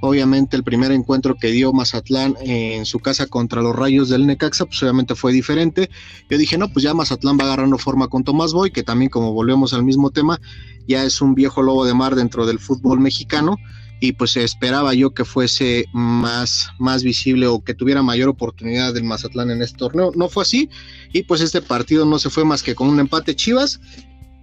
[0.01, 4.65] Obviamente el primer encuentro que dio Mazatlán en su casa contra los Rayos del Necaxa,
[4.65, 5.91] pues obviamente fue diferente.
[6.27, 9.31] Yo dije, no, pues ya Mazatlán va agarrando forma con Tomás Boy, que también como
[9.31, 10.41] volvemos al mismo tema,
[10.87, 13.57] ya es un viejo lobo de mar dentro del fútbol mexicano
[13.99, 19.03] y pues esperaba yo que fuese más, más visible o que tuviera mayor oportunidad del
[19.03, 20.11] Mazatlán en este torneo.
[20.15, 20.69] No fue así
[21.13, 23.79] y pues este partido no se fue más que con un empate Chivas.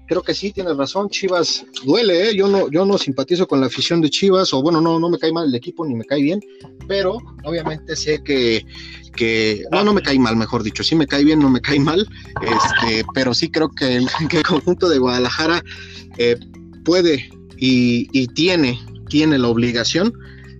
[0.06, 2.36] Creo que sí, tienes razón, Chivas duele, ¿eh?
[2.36, 5.18] yo, no, yo no simpatizo con la afición de Chivas, o bueno, no, no me
[5.18, 6.40] cae mal el equipo ni me cae bien,
[6.86, 8.66] pero obviamente sé que,
[9.16, 11.80] que no, no me cae mal, mejor dicho, sí me cae bien, no me cae
[11.80, 12.06] mal,
[12.42, 14.08] este, pero sí creo que el,
[14.46, 15.64] conjunto de Guadalajara
[16.18, 16.36] eh,
[16.84, 20.14] puede y, y tiene tiene la obligación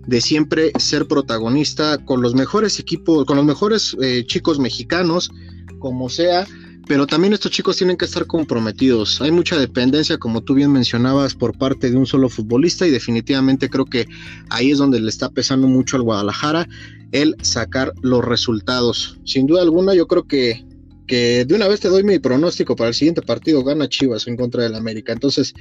[0.07, 5.31] de siempre ser protagonista con los mejores equipos, con los mejores eh, chicos mexicanos,
[5.79, 6.47] como sea,
[6.87, 9.21] pero también estos chicos tienen que estar comprometidos.
[9.23, 13.71] Hay mucha dependencia, como tú bien mencionabas, por parte de un solo futbolista y definitivamente
[13.71, 14.07] creo que
[14.51, 16.69] ahí es donde le está pesando mucho al Guadalajara
[17.13, 19.19] el sacar los resultados.
[19.25, 20.65] Sin duda alguna, yo creo que,
[21.07, 24.37] que de una vez te doy mi pronóstico para el siguiente partido, gana Chivas en
[24.37, 25.13] contra del América.
[25.13, 25.55] Entonces,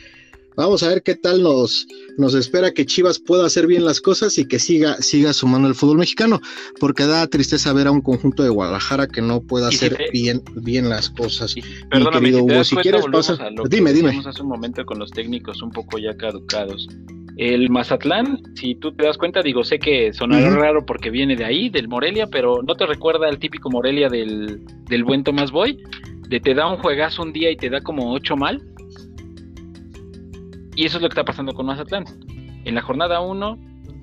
[0.55, 1.87] Vamos a ver qué tal nos,
[2.17, 5.75] nos espera que Chivas pueda hacer bien las cosas y que siga, siga sumando el
[5.75, 6.39] fútbol mexicano,
[6.79, 10.89] porque da tristeza ver a un conjunto de Guadalajara que no pueda hacer bien, bien
[10.89, 11.55] las cosas.
[11.89, 13.37] Perdóname, querido Hugo, si quieres pasa.
[13.69, 14.21] Dime, dime.
[14.25, 16.87] hace un momento con los técnicos un poco ya caducados.
[17.35, 21.45] El Mazatlán, si tú te das cuenta, digo, sé que sonará raro porque viene de
[21.45, 25.81] ahí, del Morelia, pero ¿no te recuerda el típico Morelia del, del buen Tomás Boy?
[26.29, 28.61] De te da un juegazo un día y te da como ocho mal
[30.75, 32.05] y eso es lo que está pasando con Mazatlán.
[32.65, 33.57] En la jornada 1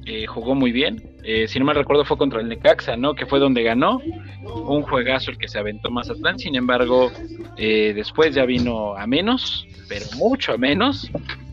[0.07, 1.03] eh, jugó muy bien.
[1.23, 3.15] Eh, si no me recuerdo fue contra el Necaxa, ¿no?
[3.15, 4.01] Que fue donde ganó.
[4.45, 6.39] Un juegazo el que se aventó Mazatlán.
[6.39, 7.11] Sin embargo,
[7.57, 11.11] eh, después ya vino a menos, pero mucho a menos.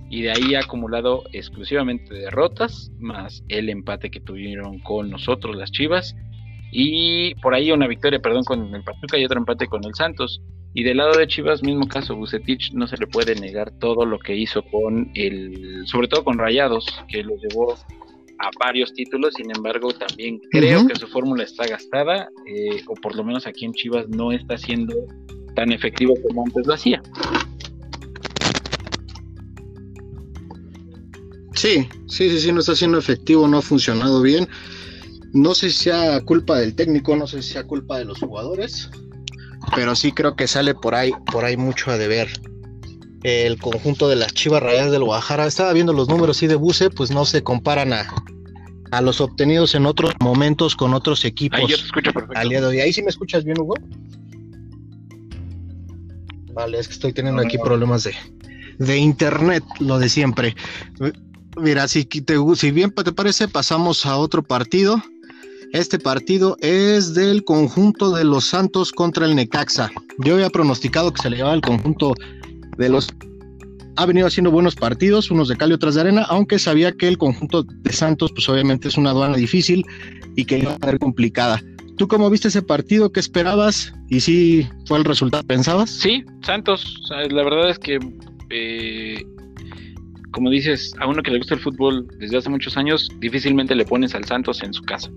[0.09, 5.71] Y de ahí ha acumulado exclusivamente derrotas, más el empate que tuvieron con nosotros, las
[5.71, 6.15] Chivas.
[6.71, 10.41] Y por ahí una victoria, perdón, con el Pachuca y otro empate con el Santos.
[10.73, 14.19] Y del lado de Chivas, mismo caso, Bucetich no se le puede negar todo lo
[14.19, 19.49] que hizo con el, sobre todo con Rayados, que lo llevó a varios títulos, sin
[19.55, 23.73] embargo también creo que su fórmula está gastada, eh, o por lo menos aquí en
[23.73, 24.93] Chivas no está siendo
[25.55, 27.01] tan efectivo como antes lo hacía.
[31.55, 34.47] Sí, sí, sí, sí, no está siendo efectivo, no ha funcionado bien.
[35.33, 38.89] No sé si sea culpa del técnico, no sé si sea culpa de los jugadores,
[39.75, 42.29] pero sí creo que sale por ahí, por ahí mucho a deber.
[43.23, 46.89] El conjunto de las Chivas Rayadas del Guadalajara, estaba viendo los números y de Buce,
[46.89, 48.07] pues no se comparan a,
[48.91, 51.59] a los obtenidos en otros momentos con otros equipos.
[51.59, 52.39] Ahí yo te escucho perfecto.
[52.39, 53.75] Al día Ahí sí me escuchas bien, Hugo.
[56.53, 58.15] Vale, es que estoy teniendo aquí problemas de,
[58.79, 60.55] de internet, lo de siempre.
[61.59, 65.01] Mira, si, te, si bien te parece, pasamos a otro partido.
[65.73, 69.91] Este partido es del conjunto de los Santos contra el Necaxa.
[70.19, 72.13] Yo había pronosticado que se le llevaba el conjunto
[72.77, 73.09] de los...
[73.97, 77.07] Ha venido haciendo buenos partidos, unos de cal y otras de arena, aunque sabía que
[77.07, 79.83] el conjunto de Santos, pues obviamente es una aduana difícil
[80.35, 81.61] y que iba a ser complicada.
[81.97, 83.11] ¿Tú cómo viste ese partido?
[83.11, 83.91] ¿Qué esperabas?
[84.07, 85.89] ¿Y si fue el resultado pensabas?
[85.89, 87.01] Sí, Santos.
[87.09, 87.99] La verdad es que,
[88.51, 89.25] eh,
[90.31, 93.83] como dices, a uno que le gusta el fútbol desde hace muchos años, difícilmente le
[93.83, 95.09] pones al Santos en su casa.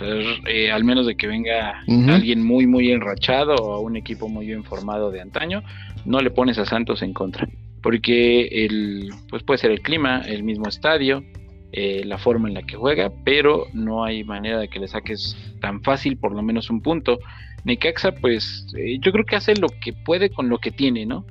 [0.00, 4.64] Eh, al menos de que venga alguien muy, muy enrachado o un equipo muy bien
[4.64, 5.62] formado de antaño,
[6.04, 7.46] no le pones a Santos en contra.
[7.82, 11.24] Porque el, pues puede ser el clima, el mismo estadio,
[11.72, 15.36] eh, la forma en la que juega, pero no hay manera de que le saques
[15.60, 17.18] tan fácil por lo menos un punto.
[17.64, 21.26] Necaxa, pues eh, yo creo que hace lo que puede con lo que tiene, ¿no?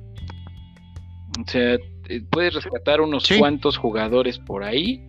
[1.40, 1.78] O sea,
[2.30, 5.00] puede rescatar unos cuantos jugadores por ahí,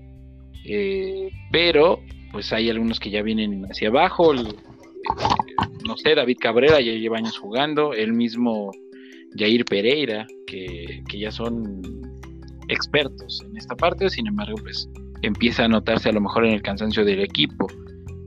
[1.51, 1.99] pero
[2.33, 4.33] pues hay algunos que ya vienen hacia abajo.
[4.33, 8.71] no sé, David Cabrera ya lleva años jugando, el mismo
[9.37, 11.81] Jair Pereira, que, ya son
[12.67, 14.89] expertos en esta parte, sin embargo, pues
[15.21, 17.67] empieza a notarse a lo mejor en el cansancio del equipo.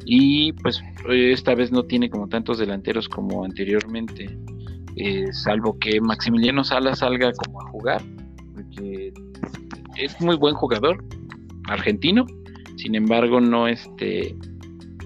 [0.04, 4.38] Y pues esta vez no tiene como tantos delanteros como anteriormente,
[4.94, 8.02] eh, salvo que Maximiliano Salas salga como a jugar,
[8.54, 9.12] porque
[9.96, 11.04] es muy buen jugador,
[11.68, 12.24] argentino,
[12.76, 14.36] sin embargo, no este,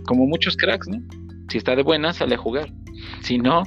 [0.04, 1.00] como muchos cracks, ¿no?
[1.48, 2.72] Si está de buena, sale a jugar.
[3.22, 3.62] Si no,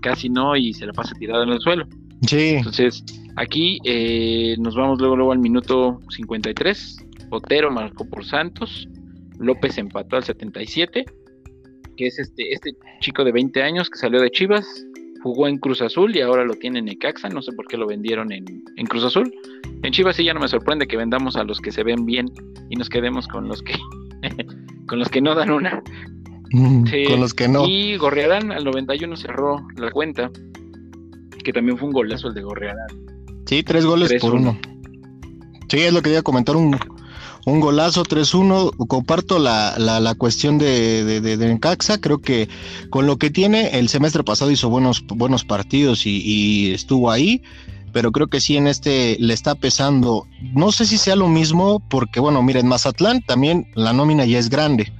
[0.00, 1.86] casi no y se la pasa tirado en el suelo.
[2.26, 2.54] Sí.
[2.56, 3.04] Entonces,
[3.36, 6.96] aquí eh, nos vamos luego, luego al minuto 53.
[7.30, 8.88] Otero marcó por Santos.
[9.38, 11.04] López empató al 77.
[11.96, 14.66] Que es este, este chico de 20 años que salió de Chivas.
[15.24, 17.30] Jugó en Cruz Azul y ahora lo tiene en Necaxa.
[17.30, 18.44] No sé por qué lo vendieron en,
[18.76, 19.34] en Cruz Azul.
[19.82, 22.30] En Chivas sí ya no me sorprende que vendamos a los que se ven bien
[22.68, 23.72] y nos quedemos con los que
[24.86, 25.82] con los que no dan una.
[26.52, 27.66] Mm, con los que no.
[27.66, 30.30] Y Gorriarán al 91 cerró la cuenta,
[31.42, 32.88] que también fue un golazo el de Gorriarán.
[33.46, 34.58] Sí, tres goles por uno.
[35.68, 36.78] Sí, es lo que quería comentar, un,
[37.46, 38.86] un golazo 3-1.
[38.86, 41.60] Comparto la, la, la, cuestión de, de, de.
[42.00, 42.48] Creo que
[42.90, 47.42] con lo que tiene, el semestre pasado hizo buenos, buenos partidos y, y estuvo ahí
[47.94, 50.26] pero creo que sí en este le está pesando.
[50.52, 54.50] No sé si sea lo mismo, porque bueno, miren, Mazatlán también la nómina ya es
[54.50, 54.92] grande,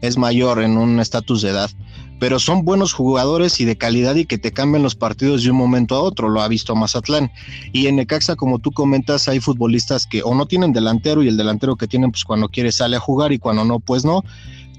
[0.00, 1.70] es mayor en un estatus de edad,
[2.18, 5.56] pero son buenos jugadores y de calidad y que te cambian los partidos de un
[5.56, 7.30] momento a otro, lo ha visto Mazatlán.
[7.72, 11.36] Y en Necaxa, como tú comentas, hay futbolistas que o no tienen delantero y el
[11.36, 14.24] delantero que tienen, pues cuando quiere sale a jugar y cuando no, pues no.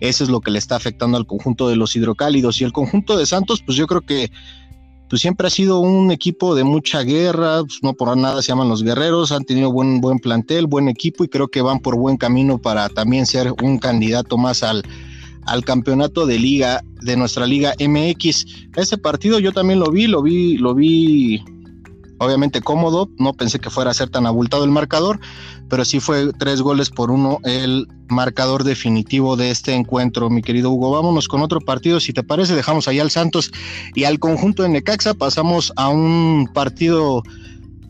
[0.01, 2.59] Eso es lo que le está afectando al conjunto de los hidrocálidos.
[2.59, 4.31] Y el conjunto de Santos, pues yo creo que
[5.09, 8.69] pues siempre ha sido un equipo de mucha guerra, pues no por nada se llaman
[8.69, 12.15] los guerreros, han tenido buen, buen plantel, buen equipo y creo que van por buen
[12.15, 14.83] camino para también ser un candidato más al,
[15.49, 18.45] al campeonato de liga, de nuestra liga MX.
[18.75, 21.43] Ese partido yo también lo vi, lo vi, lo vi
[22.19, 25.19] obviamente cómodo, no pensé que fuera a ser tan abultado el marcador,
[25.69, 30.69] pero sí fue tres goles por uno el marcador definitivo de este encuentro, mi querido
[30.69, 30.91] Hugo.
[30.91, 33.51] Vámonos con otro partido, si te parece, dejamos ahí al Santos
[33.95, 37.23] y al conjunto de Necaxa, pasamos a un partido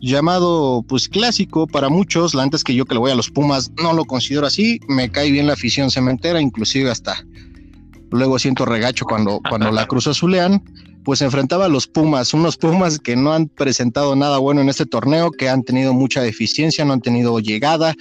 [0.00, 3.92] llamado pues clásico para muchos, antes que yo que le voy a los Pumas no
[3.92, 7.24] lo considero así, me cae bien la afición cementera, inclusive hasta
[8.10, 10.62] luego siento regacho cuando, cuando la Cruz Azulean,
[11.04, 14.86] pues enfrentaba a los Pumas, unos Pumas que no han presentado nada bueno en este
[14.86, 17.94] torneo, que han tenido mucha deficiencia, no han tenido llegada.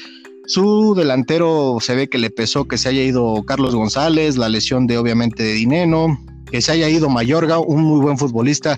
[0.45, 4.88] Su delantero se ve que le pesó que se haya ido Carlos González, la lesión
[4.88, 6.20] de obviamente de Dineno,
[6.51, 8.78] que se haya ido Mayorga, un muy buen futbolista,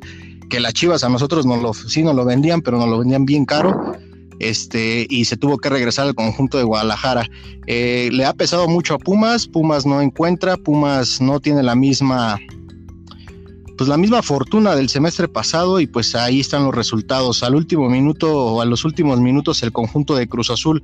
[0.49, 3.25] que las Chivas a nosotros no lo, sí nos lo vendían, pero nos lo vendían
[3.25, 3.95] bien caro.
[4.41, 7.29] Este, y se tuvo que regresar al conjunto de Guadalajara.
[7.67, 12.39] Eh, le ha pesado mucho a Pumas, Pumas no encuentra, Pumas no tiene la misma
[13.77, 17.41] pues la misma fortuna del semestre pasado y pues ahí están los resultados.
[17.41, 20.83] Al último minuto o a los últimos minutos el conjunto de Cruz Azul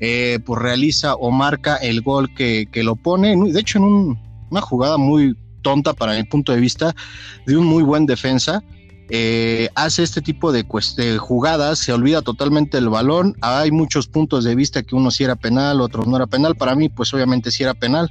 [0.00, 4.18] eh, pues realiza o marca el gol que, lo pone, de hecho en
[4.50, 6.94] una jugada muy tonta para mi punto de vista
[7.46, 8.62] de un muy buen defensa.
[9.10, 10.66] Eh, hace este tipo de,
[11.18, 13.36] jugadas, se olvida totalmente el balón.
[13.40, 16.56] Hay muchos puntos de vista que uno sí era penal, otros no era penal.
[16.56, 18.10] Para mí, pues obviamente sí era penal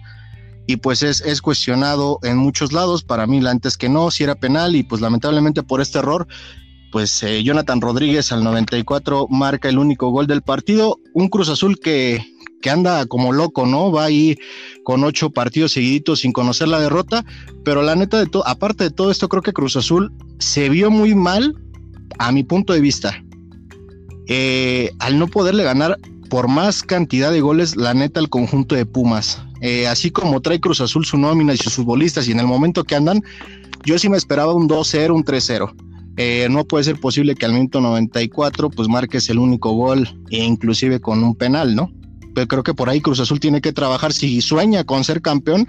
[0.65, 3.03] y pues es, es cuestionado en muchos lados.
[3.03, 6.27] Para mí, antes que no, si era penal y pues lamentablemente por este error,
[6.91, 10.99] pues eh, Jonathan Rodríguez al 94 marca el único gol del partido.
[11.13, 12.25] Un Cruz Azul que,
[12.61, 13.91] que anda como loco, ¿no?
[13.91, 14.37] Va ahí
[14.83, 17.23] con ocho partidos seguiditos sin conocer la derrota,
[17.63, 20.91] pero la neta de todo, aparte de todo esto, creo que Cruz Azul se vio
[20.91, 21.55] muy mal,
[22.19, 23.23] a mi punto de vista,
[24.27, 25.97] eh, al no poderle ganar
[26.29, 29.41] por más cantidad de goles, la neta, al conjunto de Pumas.
[29.61, 32.83] Eh, así como trae Cruz Azul su nómina y sus futbolistas y en el momento
[32.83, 33.23] que andan,
[33.85, 35.73] yo sí me esperaba un 2-0, un 3-0.
[36.17, 40.43] Eh, no puede ser posible que al minuto 94 pues marques el único gol e
[40.43, 41.91] inclusive con un penal, ¿no?
[42.45, 45.67] Creo que por ahí Cruz Azul tiene que trabajar si sueña con ser campeón,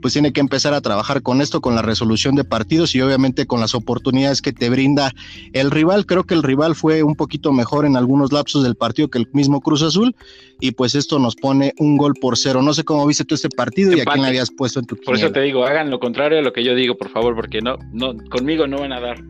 [0.00, 3.46] pues tiene que empezar a trabajar con esto, con la resolución de partidos y obviamente
[3.46, 5.12] con las oportunidades que te brinda
[5.52, 6.06] el rival.
[6.06, 9.28] Creo que el rival fue un poquito mejor en algunos lapsos del partido que el
[9.32, 10.14] mismo Cruz Azul
[10.60, 12.62] y pues esto nos pone un gol por cero.
[12.62, 14.96] No sé cómo viste tú este partido y a quién le habías puesto en tu
[14.96, 17.60] Por eso te digo, hagan lo contrario a lo que yo digo, por favor, porque
[17.60, 19.22] no, no, conmigo no van a dar.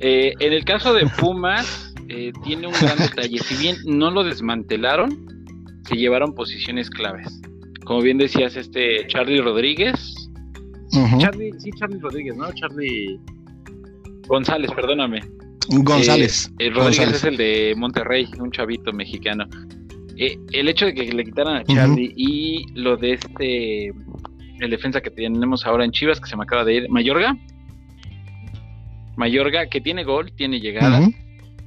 [0.00, 3.38] Eh, en el caso de Pumas, eh, tiene un gran detalle.
[3.38, 5.41] Si bien no lo desmantelaron,
[5.84, 7.40] se llevaron posiciones claves
[7.84, 10.30] como bien decías, este Charlie Rodríguez.
[11.18, 12.52] Charlie, sí, Charlie Rodríguez, ¿no?
[12.52, 13.18] Charlie
[14.26, 15.20] González, perdóname.
[15.68, 16.52] González.
[16.58, 19.46] Eh, Rodríguez es el de Monterrey, un chavito mexicano.
[20.16, 23.86] Eh, el hecho de que le quitaran a Charlie y lo de este,
[24.60, 27.36] el defensa que tenemos ahora en Chivas, que se me acaba de ir, Mayorga.
[29.16, 31.08] Mayorga, que tiene gol, tiene llegada.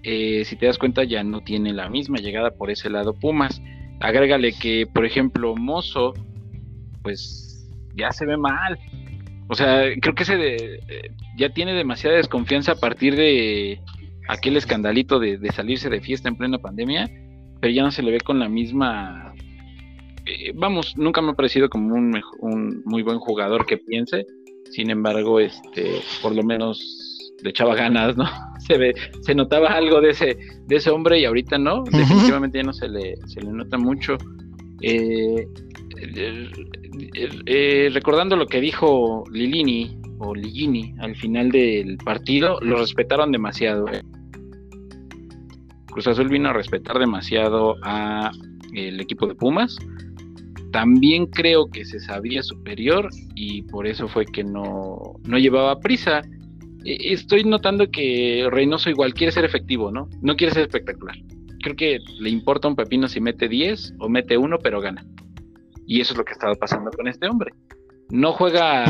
[0.03, 3.59] Eh, si te das cuenta, ya no tiene la misma llegada por ese lado Pumas.
[4.00, 6.14] Agrégale que, por ejemplo, Mozo,
[7.02, 8.78] pues ya se ve mal.
[9.48, 10.80] O sea, creo que se
[11.38, 13.80] ya tiene demasiada desconfianza a partir de
[14.28, 17.10] aquel escandalito de, salirse de fiesta en plena pandemia,
[17.62, 19.34] pero ya no se le ve con la misma...
[20.26, 24.26] Eh, vamos, nunca me ha parecido como un, un muy buen jugador que piense,
[24.72, 28.26] sin embargo, este, por lo menos le echaba ganas, ¿no?
[28.60, 32.64] se ve, se notaba algo de ese, de ese hombre y ahorita no, definitivamente ya
[32.64, 34.18] no se le, se le nota mucho.
[34.82, 35.48] Eh,
[35.98, 36.50] eh,
[37.46, 43.86] eh, recordando lo que dijo Lilini o Ligini al final del partido, lo respetaron demasiado.
[45.88, 48.32] Cruz Azul vino a respetar demasiado a
[48.74, 49.78] el equipo de Pumas.
[50.72, 56.22] También creo que se sabía superior y por eso fue que no, no llevaba prisa.
[56.86, 60.08] E, estoy notando que Reynoso igual quiere ser efectivo, ¿no?
[60.22, 61.18] No quiere ser espectacular.
[61.62, 65.04] Creo que le importa un pepino si mete 10 o mete 1, pero gana.
[65.88, 67.52] Y eso es lo que estaba pasando con este hombre.
[68.12, 68.86] No juega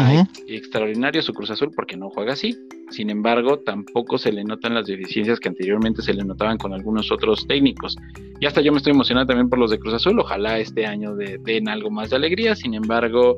[0.48, 2.58] extraordinario su Cruz Azul porque no juega así.
[2.90, 7.10] Sin embargo, tampoco se le notan las deficiencias que anteriormente se le notaban con algunos
[7.12, 7.96] otros técnicos.
[8.42, 10.20] Y hasta yo me estoy emocionado también por los de Cruz Azul.
[10.20, 12.56] Ojalá este año den algo más de alegría.
[12.56, 13.38] Sin embargo,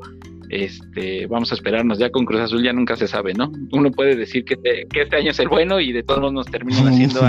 [0.49, 1.99] Este, vamos a esperarnos.
[1.99, 3.51] Ya con Cruz Azul ya nunca se sabe, ¿no?
[3.71, 4.55] Uno puede decir que,
[4.93, 7.21] este año es el bueno y de todos modos nos terminan haciendo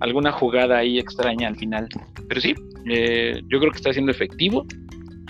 [0.00, 1.88] alguna jugada ahí extraña al final.
[2.28, 2.54] Pero sí,
[2.90, 4.64] eh, yo creo que está siendo efectivo.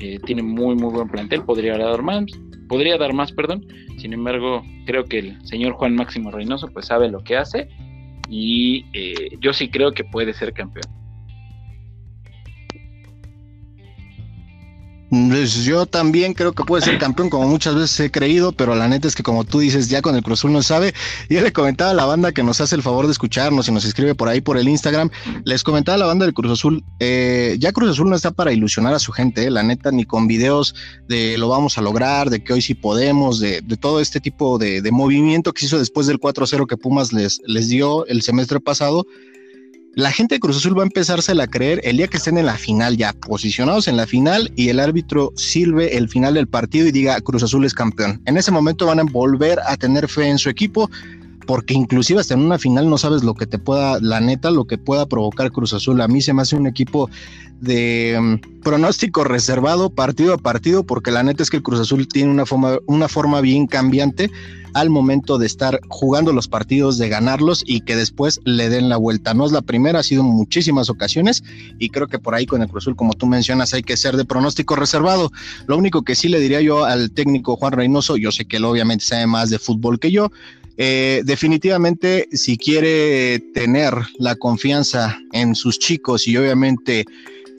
[0.01, 1.43] Eh, tiene muy, muy buen plantel.
[1.43, 2.25] Podría dar más,
[2.69, 3.67] podría dar más, perdón.
[3.99, 7.69] Sin embargo, creo que el señor Juan Máximo Reynoso pues sabe lo que hace
[8.29, 10.98] y eh, yo sí creo que puede ser campeón.
[15.11, 18.89] Pues yo también creo que puede ser campeón, como muchas veces he creído, pero la
[18.89, 20.93] neta es que como tú dices, ya con el Cruz Azul no sabe.
[21.31, 23.87] Yo le comentaba a la banda que nos hace el favor de escucharnos y nos
[23.87, 25.09] escribe por ahí por el Instagram.
[25.45, 28.53] Les comentaba a la banda del Cruz Azul, eh, ya Cruz Azul no está para
[28.53, 30.75] ilusionar a su gente, eh, la neta, ni con videos
[31.09, 34.83] de lo vamos a lograr, de que hoy sí podemos, de, todo este tipo de,
[34.83, 38.61] de, movimiento que se hizo después del 4-0 que Pumas les, les dio el semestre
[38.61, 39.07] pasado
[39.99, 42.47] la gente de Cruz Azul va a empezarse a creer el día que estén en
[42.47, 46.87] la final, ya posicionados en la final, y el árbitro sirve el final del partido
[46.87, 48.23] y diga Cruz Azul es campeón.
[48.25, 50.89] En ese momento van a volver a tener fe en su equipo,
[51.49, 54.67] porque inclusive hasta en una final no sabes lo que te pueda, la neta, lo
[54.67, 56.01] que pueda provocar Cruz Azul.
[56.01, 57.11] A mí se me hace un equipo
[57.61, 62.07] de mm, pronóstico reservado partido a partido, porque la neta es que el Cruz Azul
[62.07, 64.31] tiene una forma, una forma bien cambiante
[64.75, 68.97] al momento de estar jugando los partidos, de ganarlos y que después le den la
[68.97, 69.35] vuelta.
[69.35, 71.43] No es la primera, ha sido muchísimas ocasiones
[71.79, 74.17] y creo que por ahí con el Cruz Azul, como tú mencionas, hay que ser
[74.17, 75.31] de pronóstico reservado.
[75.67, 78.65] Lo único que sí le diría yo al técnico Juan Reynoso, yo sé que él
[78.65, 80.31] obviamente sabe más de fútbol que yo,
[80.81, 87.05] eh, definitivamente, si quiere tener la confianza en sus chicos y obviamente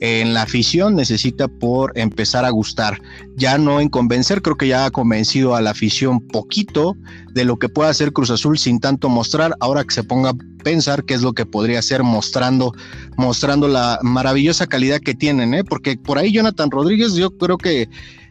[0.00, 3.00] en la afición necesita por empezar a gustar,
[3.36, 6.96] ya no en convencer, creo que ya ha convencido a la afición poquito
[7.34, 10.36] de lo que puede hacer Cruz Azul sin tanto mostrar, ahora que se ponga a
[10.64, 12.72] pensar qué es lo que podría hacer mostrando,
[13.18, 15.64] mostrando la maravillosa calidad que tienen, ¿eh?
[15.64, 17.88] porque por ahí Jonathan Rodríguez yo creo que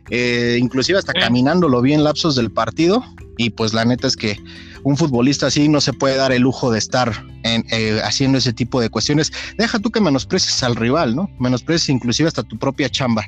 [0.10, 3.04] eh, inclusive hasta caminando lo vi en lapsos del partido
[3.40, 4.38] y pues la neta es que
[4.84, 8.52] un futbolista así no se puede dar el lujo de estar en, eh, haciendo ese
[8.52, 9.32] tipo de cuestiones.
[9.58, 11.32] Deja tú que menosprecies al rival, ¿no?
[11.40, 13.26] Menosprecies inclusive hasta tu propia chamba,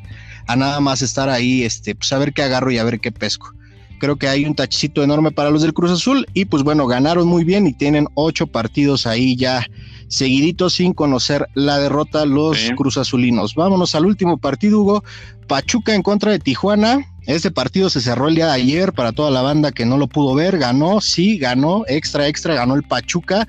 [0.48, 3.14] a nada más estar ahí, este, pues a ver qué agarro y a ver qué
[3.14, 3.54] pesco.
[4.02, 7.26] Creo que hay un tachito enorme para los del Cruz Azul y pues bueno, ganaron
[7.26, 9.66] muy bien y tienen ocho partidos ahí ya
[10.10, 13.56] seguiditos sin conocer la derrota los Cruz Azulinos.
[13.56, 15.04] Vámonos al último partido, Hugo.
[15.48, 17.00] Pachuca en contra de Tijuana.
[17.28, 20.08] Este partido se cerró el día de ayer para toda la banda que no lo
[20.08, 20.58] pudo ver.
[20.58, 23.48] Ganó, sí, ganó, extra, extra, ganó el Pachuca.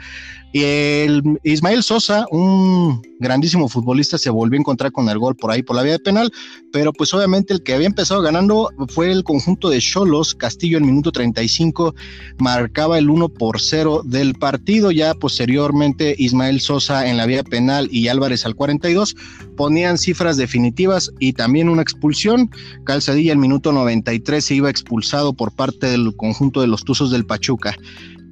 [0.53, 5.51] Y el Ismael Sosa, un grandísimo futbolista, se volvió a encontrar con el gol por
[5.51, 6.31] ahí por la vía penal,
[6.73, 10.85] pero pues obviamente el que había empezado ganando fue el conjunto de Cholos, Castillo en
[10.85, 11.95] minuto 35
[12.39, 17.89] marcaba el 1 por 0 del partido, ya posteriormente Ismael Sosa en la vía penal
[17.91, 19.17] y Álvarez al 42
[19.57, 22.51] ponían cifras definitivas y también una expulsión,
[22.85, 27.25] Calzadilla en minuto 93 se iba expulsado por parte del conjunto de los Tuzos del
[27.25, 27.75] Pachuca.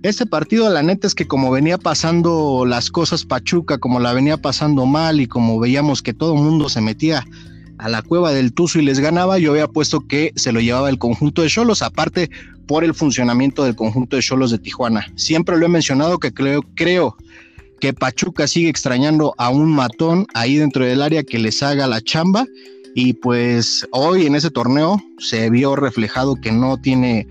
[0.02, 4.38] Este partido, la neta es que como venía pasando las cosas Pachuca, como la venía
[4.38, 7.26] pasando mal y como veíamos que todo el mundo se metía
[7.76, 10.88] a la cueva del Tuzo y les ganaba, yo había puesto que se lo llevaba
[10.88, 12.30] el conjunto de Cholos, aparte
[12.66, 15.06] por el funcionamiento del conjunto de Cholos de Tijuana.
[15.16, 17.14] Siempre lo he mencionado que creo, creo
[17.78, 22.00] que Pachuca sigue extrañando a un matón ahí dentro del área que les haga la
[22.00, 22.46] chamba
[22.94, 27.26] y pues hoy en ese torneo se vio reflejado que no tiene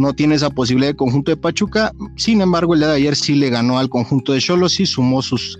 [0.00, 1.92] no tiene esa posibilidad el conjunto de Pachuca.
[2.16, 5.20] Sin embargo, el día de ayer sí le ganó al conjunto de Cholos y sumó
[5.20, 5.58] sus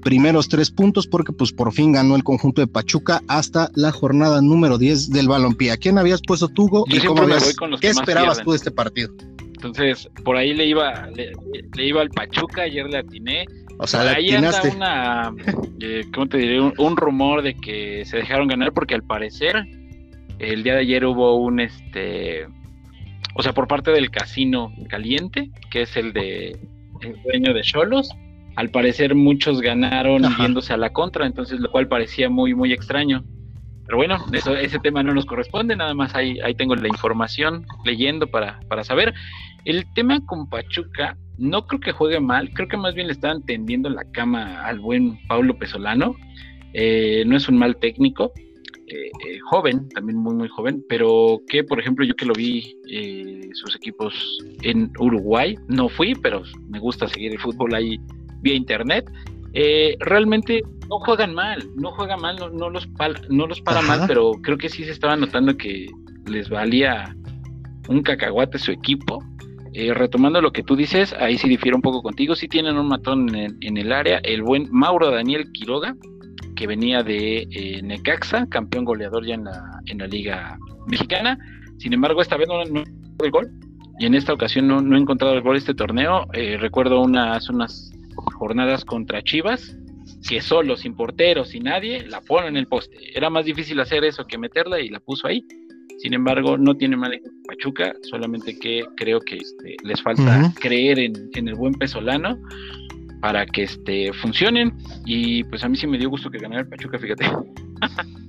[0.00, 4.40] primeros tres puntos porque pues por fin ganó el conjunto de Pachuca hasta la jornada
[4.40, 5.72] número 10 del balompié.
[5.72, 7.22] ¿A quién habías puesto tú y cómo
[7.80, 9.12] qué esperabas tú de este partido?
[9.54, 11.32] Entonces, por ahí le iba le,
[11.84, 13.44] iba al Pachuca, ayer le atiné.
[13.78, 15.32] O sea, le ahí anda una,
[15.80, 16.60] eh, ¿cómo te diré?
[16.60, 19.66] un, rumor de que se dejaron ganar porque al parecer
[20.38, 22.46] el día de ayer hubo un este
[23.34, 26.58] o sea, por parte del casino caliente, que es el de
[27.00, 28.10] el dueño de Cholos,
[28.56, 33.24] al parecer muchos ganaron yéndose a la contra, entonces lo cual parecía muy, muy extraño.
[33.86, 37.66] Pero bueno, eso, ese tema no nos corresponde, nada más ahí, ahí tengo la información
[37.84, 39.14] leyendo para, para saber.
[39.64, 43.42] El tema con Pachuca, no creo que juegue mal, creo que más bien le estaban
[43.42, 46.14] tendiendo la cama al buen Paulo Pesolano.
[46.72, 48.32] Eh, no es un mal técnico,
[48.90, 52.76] eh, eh, joven, también muy, muy joven, pero que, por ejemplo, yo que lo vi
[52.90, 58.00] eh, sus equipos en Uruguay, no fui, pero me gusta seguir el fútbol ahí
[58.42, 59.08] vía internet.
[60.00, 62.88] realmente no juegan mal, no juegan mal, no, los,
[63.28, 65.86] no los para mal, pero creo que sí se estaba notando que
[66.26, 67.14] les valía
[67.88, 69.22] un cacahuate su equipo.
[69.94, 72.34] retomando lo que tú dices, ahí sí difiero un poco contigo.
[72.34, 74.18] Sí tienen un matón en, en, el área.
[74.24, 75.94] El buen Mauro Daniel Quiroga,
[76.60, 80.58] que venía de eh, Necaxa, campeón goleador ya en la, en la Liga
[80.88, 81.38] Mexicana.
[81.78, 82.84] Sin embargo, esta vez no, no
[83.24, 83.50] el gol
[83.98, 86.26] y en esta ocasión no, no he encontrado el gol este torneo.
[86.34, 87.90] Eh, recuerdo unas, unas
[88.34, 89.74] jornadas contra Chivas
[90.28, 92.94] que solo, sin portero, sin nadie, la pone en el poste.
[93.16, 95.42] Era más difícil hacer eso que meterla y la puso ahí.
[95.96, 101.30] Sin embargo, no tiene mal Pachuca, solamente que creo que este, les falta creer en,
[101.32, 102.38] en, el buen pesolano
[103.20, 104.76] para que este, funcionen.
[105.04, 107.30] Y pues a mí sí me dio gusto que ganara el Pachuca, fíjate.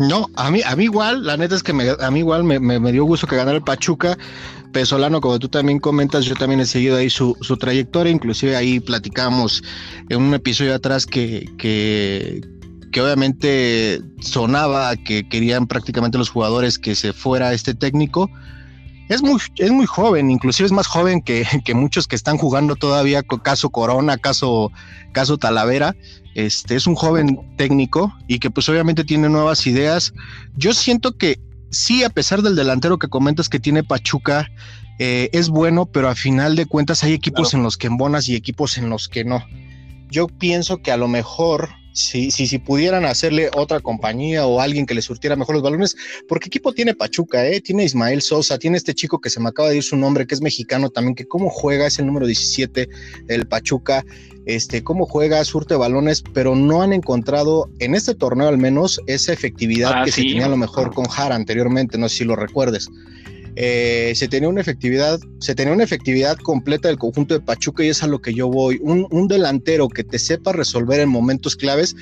[0.00, 3.04] No, a mí, a mí igual, la neta es que a mí igual me, dio
[3.04, 4.16] gusto que ganara el Pachuca.
[4.72, 8.80] Pesolano, como tú también comentas, yo también he seguido ahí su, su trayectoria, inclusive ahí
[8.80, 9.62] platicamos
[10.08, 12.40] en un episodio atrás que, que,
[12.92, 18.30] que obviamente sonaba que querían prácticamente los jugadores que se fuera este técnico.
[19.10, 22.76] Es muy, es muy joven, inclusive es más joven que, que muchos que están jugando
[22.76, 24.70] todavía, caso Corona, caso,
[25.10, 25.96] caso Talavera.
[26.36, 30.14] Este, es un joven técnico y que pues obviamente tiene nuevas ideas.
[30.56, 31.40] Yo siento que
[31.70, 34.48] sí, a pesar del delantero que comentas que tiene Pachuca,
[35.00, 38.36] eh, es bueno, pero a final de cuentas hay equipos en los que embonas y
[38.36, 39.44] equipos en los que no.
[40.08, 44.86] Yo pienso que a lo mejor si, si, si pudieran hacerle otra compañía o alguien
[44.86, 45.96] que le surtiera mejor los balones,
[46.28, 47.60] porque equipo tiene Pachuca, ¿eh?
[47.60, 50.34] tiene Ismael Sosa, tiene este chico que se me acaba de ir su nombre, que
[50.34, 52.88] es mexicano también, que cómo juega, es el número 17,
[53.28, 54.04] el Pachuca,
[54.46, 59.32] este, cómo juega, surte balones, pero no han encontrado en este torneo al menos esa
[59.32, 62.36] efectividad ah, que se tenía a lo mejor con Jara anteriormente, no sé si lo
[62.36, 62.88] recuerdes.
[63.56, 67.88] Eh, se tenía una efectividad, se tenía una efectividad completa del conjunto de Pachuca y
[67.88, 68.78] es a lo que yo voy.
[68.82, 71.94] Un, delantero que te sepa resolver en momentos claves,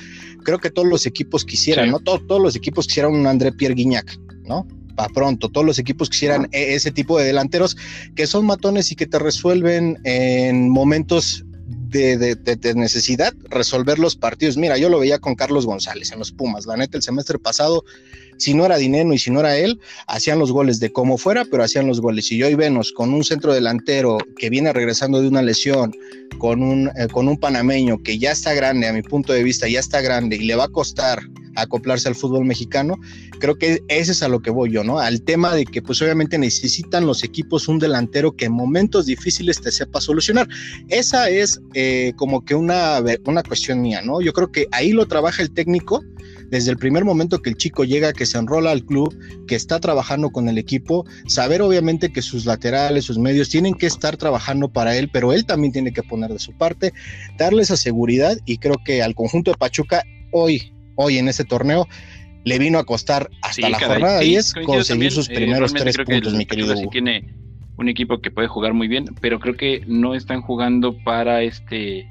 [0.44, 2.00] creo que todos los equipos quisieran, ¿no?
[2.00, 4.66] todos los equipos quisieran un André Pierre Guignac, ¿no?
[4.96, 7.76] Para pronto, todos los equipos quisieran e, ese tipo de delanteros
[8.16, 11.44] que son matones y que te resuelven en momentos
[11.88, 14.56] de, necesidad resolver los partidos.
[14.56, 16.66] Mira, yo lo veía con Carlos González en los Pumas.
[16.66, 17.84] La neta, el semestre pasado,
[18.38, 21.44] si no era Dineno y si no era él, hacían los goles de como fuera,
[21.44, 22.30] pero hacían los goles.
[22.32, 25.92] Y yo y Venos con un centro delantero que viene regresando de una lesión,
[26.38, 29.68] con un, eh, con un panameño que ya está grande, a mi punto de vista,
[29.68, 31.20] ya está grande y le va a costar
[31.58, 32.96] acoplarse al fútbol mexicano,
[33.38, 34.98] creo que ese es a lo que voy yo, ¿no?
[34.98, 39.60] Al tema de que pues obviamente necesitan los equipos un delantero que en momentos difíciles
[39.60, 40.48] te sepa solucionar.
[40.88, 44.20] Esa es eh, como que una, una cuestión mía, ¿no?
[44.20, 46.02] Yo creo que ahí lo trabaja el técnico
[46.50, 49.80] desde el primer momento que el chico llega, que se enrola al club, que está
[49.80, 54.68] trabajando con el equipo, saber obviamente que sus laterales, sus medios tienen que estar trabajando
[54.68, 56.92] para él, pero él también tiene que poner de su parte,
[57.36, 61.86] darle esa seguridad y creo que al conjunto de Pachuca hoy hoy en ese torneo,
[62.44, 66.44] le vino a costar hasta la jornada 10 conseguir sus eh, primeros tres puntos, mi
[66.44, 66.76] querido.
[66.76, 67.34] Sí tiene
[67.76, 72.08] un equipo que puede jugar muy bien, pero creo que no están jugando para este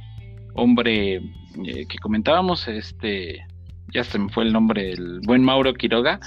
[0.55, 3.45] hombre eh, que comentábamos, este,
[3.93, 6.19] ya se me fue el nombre, el buen Mauro Quiroga,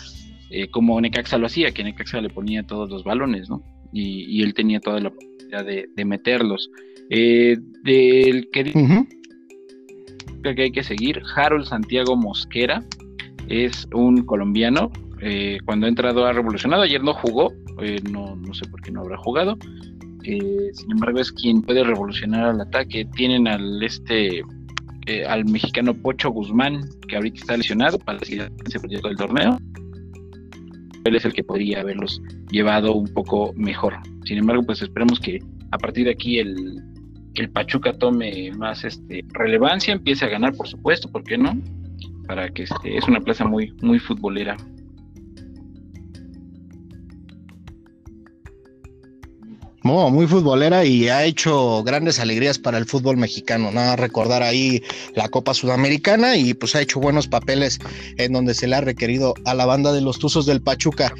[0.51, 3.63] eh, como Necaxa lo hacía, que Necaxa le ponía todos los balones, ¿no?
[3.93, 6.71] Y, él tenía toda la oportunidad de, meterlos.
[7.09, 8.73] del que
[10.43, 11.23] que hay que seguir.
[11.35, 12.83] Harold Santiago Mosquera
[13.49, 14.91] es un colombiano.
[15.23, 16.83] Eh, cuando ha entrado ha revolucionado.
[16.83, 17.53] Ayer no jugó,
[17.83, 19.59] eh, no, no sé por qué no habrá jugado.
[20.25, 23.07] Eh, sin embargo, es quien puede revolucionar al ataque.
[23.17, 24.43] Tienen al este
[25.29, 29.59] al mexicano Pocho Guzmán, que ahorita está lesionado para el proyecto del torneo.
[31.05, 32.21] Él es el que podría haberlos
[32.51, 33.97] llevado un poco mejor.
[34.25, 35.39] Sin embargo, pues esperemos que
[35.71, 36.83] a partir de aquí el,
[37.35, 41.59] el Pachuca tome más este, relevancia, empiece a ganar, por supuesto, ¿por qué no?
[42.27, 44.57] Para que este, es una plaza muy, muy futbolera.
[50.11, 53.71] Muy futbolera y ha hecho grandes alegrías para el fútbol mexicano.
[53.71, 54.83] Nada, recordar ahí
[55.15, 57.79] la Copa Sudamericana y pues ha hecho buenos papeles
[58.17, 61.13] en donde se le ha requerido a la banda de los Tuzos del Pachuca.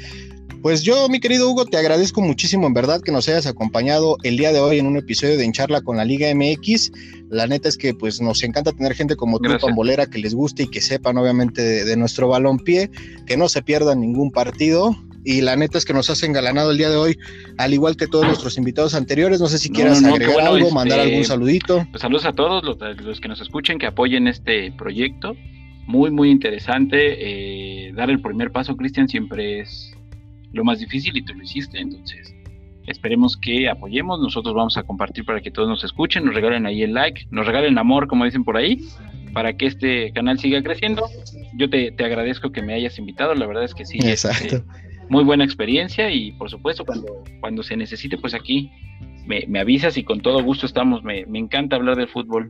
[0.61, 4.37] Pues yo, mi querido Hugo, te agradezco muchísimo en verdad que nos hayas acompañado el
[4.37, 6.91] día de hoy en un episodio de Encharla con la Liga MX.
[7.29, 10.63] La neta es que pues nos encanta tener gente como tú, pambolera, que les guste
[10.63, 12.91] y que sepan obviamente de, nuestro balón pie,
[13.25, 14.95] que no se pierdan ningún partido.
[15.23, 17.17] Y la neta es que nos has engalanado el día de hoy,
[17.57, 19.39] al igual que todos nuestros invitados anteriores.
[19.39, 21.87] No sé si quieras agregar algo, mandar este, algún saludito.
[21.91, 25.35] Pues saludos a todos los, que nos escuchen, que apoyen este proyecto.
[25.85, 27.87] Muy, muy interesante.
[27.87, 29.95] Eh, dar el primer paso, Cristian, siempre es
[30.53, 31.79] lo más difícil y tú lo hiciste.
[31.79, 32.33] Entonces,
[32.87, 34.19] esperemos que apoyemos.
[34.19, 37.45] Nosotros vamos a compartir para que todos nos escuchen, nos regalen ahí el like, nos
[37.45, 38.79] regalen amor, como dicen por ahí,
[39.33, 41.05] para que este canal siga creciendo.
[41.57, 43.99] Yo te, agradezco que me hayas invitado, la verdad es que sí.
[44.03, 44.63] Exacto.
[45.11, 48.71] Muy buena experiencia y por supuesto cuando, cuando se necesite, pues aquí
[49.25, 51.03] me, avisas y con todo gusto estamos.
[51.03, 52.49] Me, me encanta hablar del fútbol.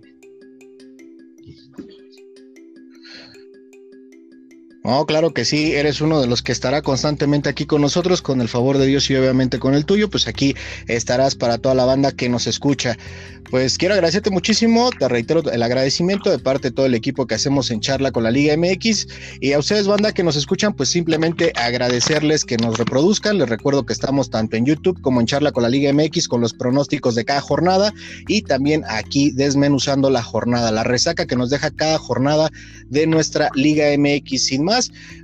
[4.83, 8.41] Oh, claro que sí, eres uno de los que estará constantemente aquí con nosotros, con
[8.41, 10.55] el favor de Dios y obviamente con el tuyo, pues aquí
[10.87, 12.97] estarás para toda la banda que nos escucha.
[13.51, 17.35] Pues quiero agradecerte muchísimo, te reitero el agradecimiento de parte de todo el equipo que
[17.35, 19.07] hacemos en charla con la Liga MX
[19.39, 23.85] y a ustedes banda que nos escuchan, pues simplemente agradecerles que nos reproduzcan, les recuerdo
[23.85, 27.13] que estamos tanto en YouTube como en charla con la Liga MX con los pronósticos
[27.13, 27.93] de cada jornada
[28.27, 32.49] y también aquí desmenuzando la jornada, la resaca que nos deja cada jornada
[32.89, 34.45] de nuestra Liga MX.
[34.45, 34.70] Sin más,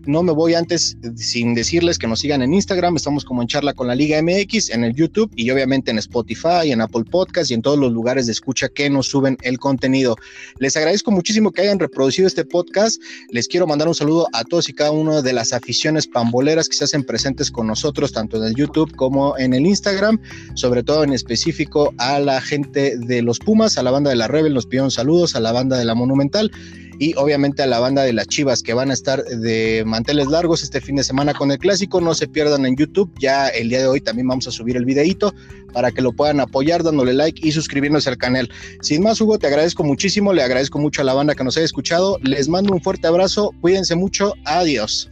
[0.06, 3.74] no me voy antes sin decirles que nos sigan en Instagram, estamos como en charla
[3.74, 7.54] con la Liga MX, en el YouTube y obviamente en Spotify, en Apple Podcast y
[7.54, 10.16] en todos los lugares de escucha que nos suben el contenido.
[10.60, 13.02] Les agradezco muchísimo que hayan reproducido este podcast.
[13.32, 16.76] Les quiero mandar un saludo a todos y cada uno de las aficiones pamboleras que
[16.76, 20.20] se hacen presentes con nosotros, tanto en el YouTube como en el Instagram,
[20.56, 24.28] sobre todo en específico a la gente de los Pumas, a la banda de la
[24.28, 26.52] Rebel, nos pidieron saludos, a la banda de la Monumental
[27.00, 30.64] y obviamente a la banda de las Chivas que van a estar de manteles largos
[30.64, 32.02] este fin de semana con el clásico.
[32.02, 34.86] No se pierdan en YouTube, ya el día de hoy también vamos a subir el
[34.86, 35.34] videito
[35.74, 38.50] para que lo puedan apoyar dándole like y suscribiéndose al canal.
[38.82, 41.66] Sin más, Hugo, te agradezco muchísimo, le agradezco mucho a la banda que nos haya
[41.66, 42.18] escuchado.
[42.24, 45.10] Les mando un fuerte abrazo, cuídense mucho, adiós.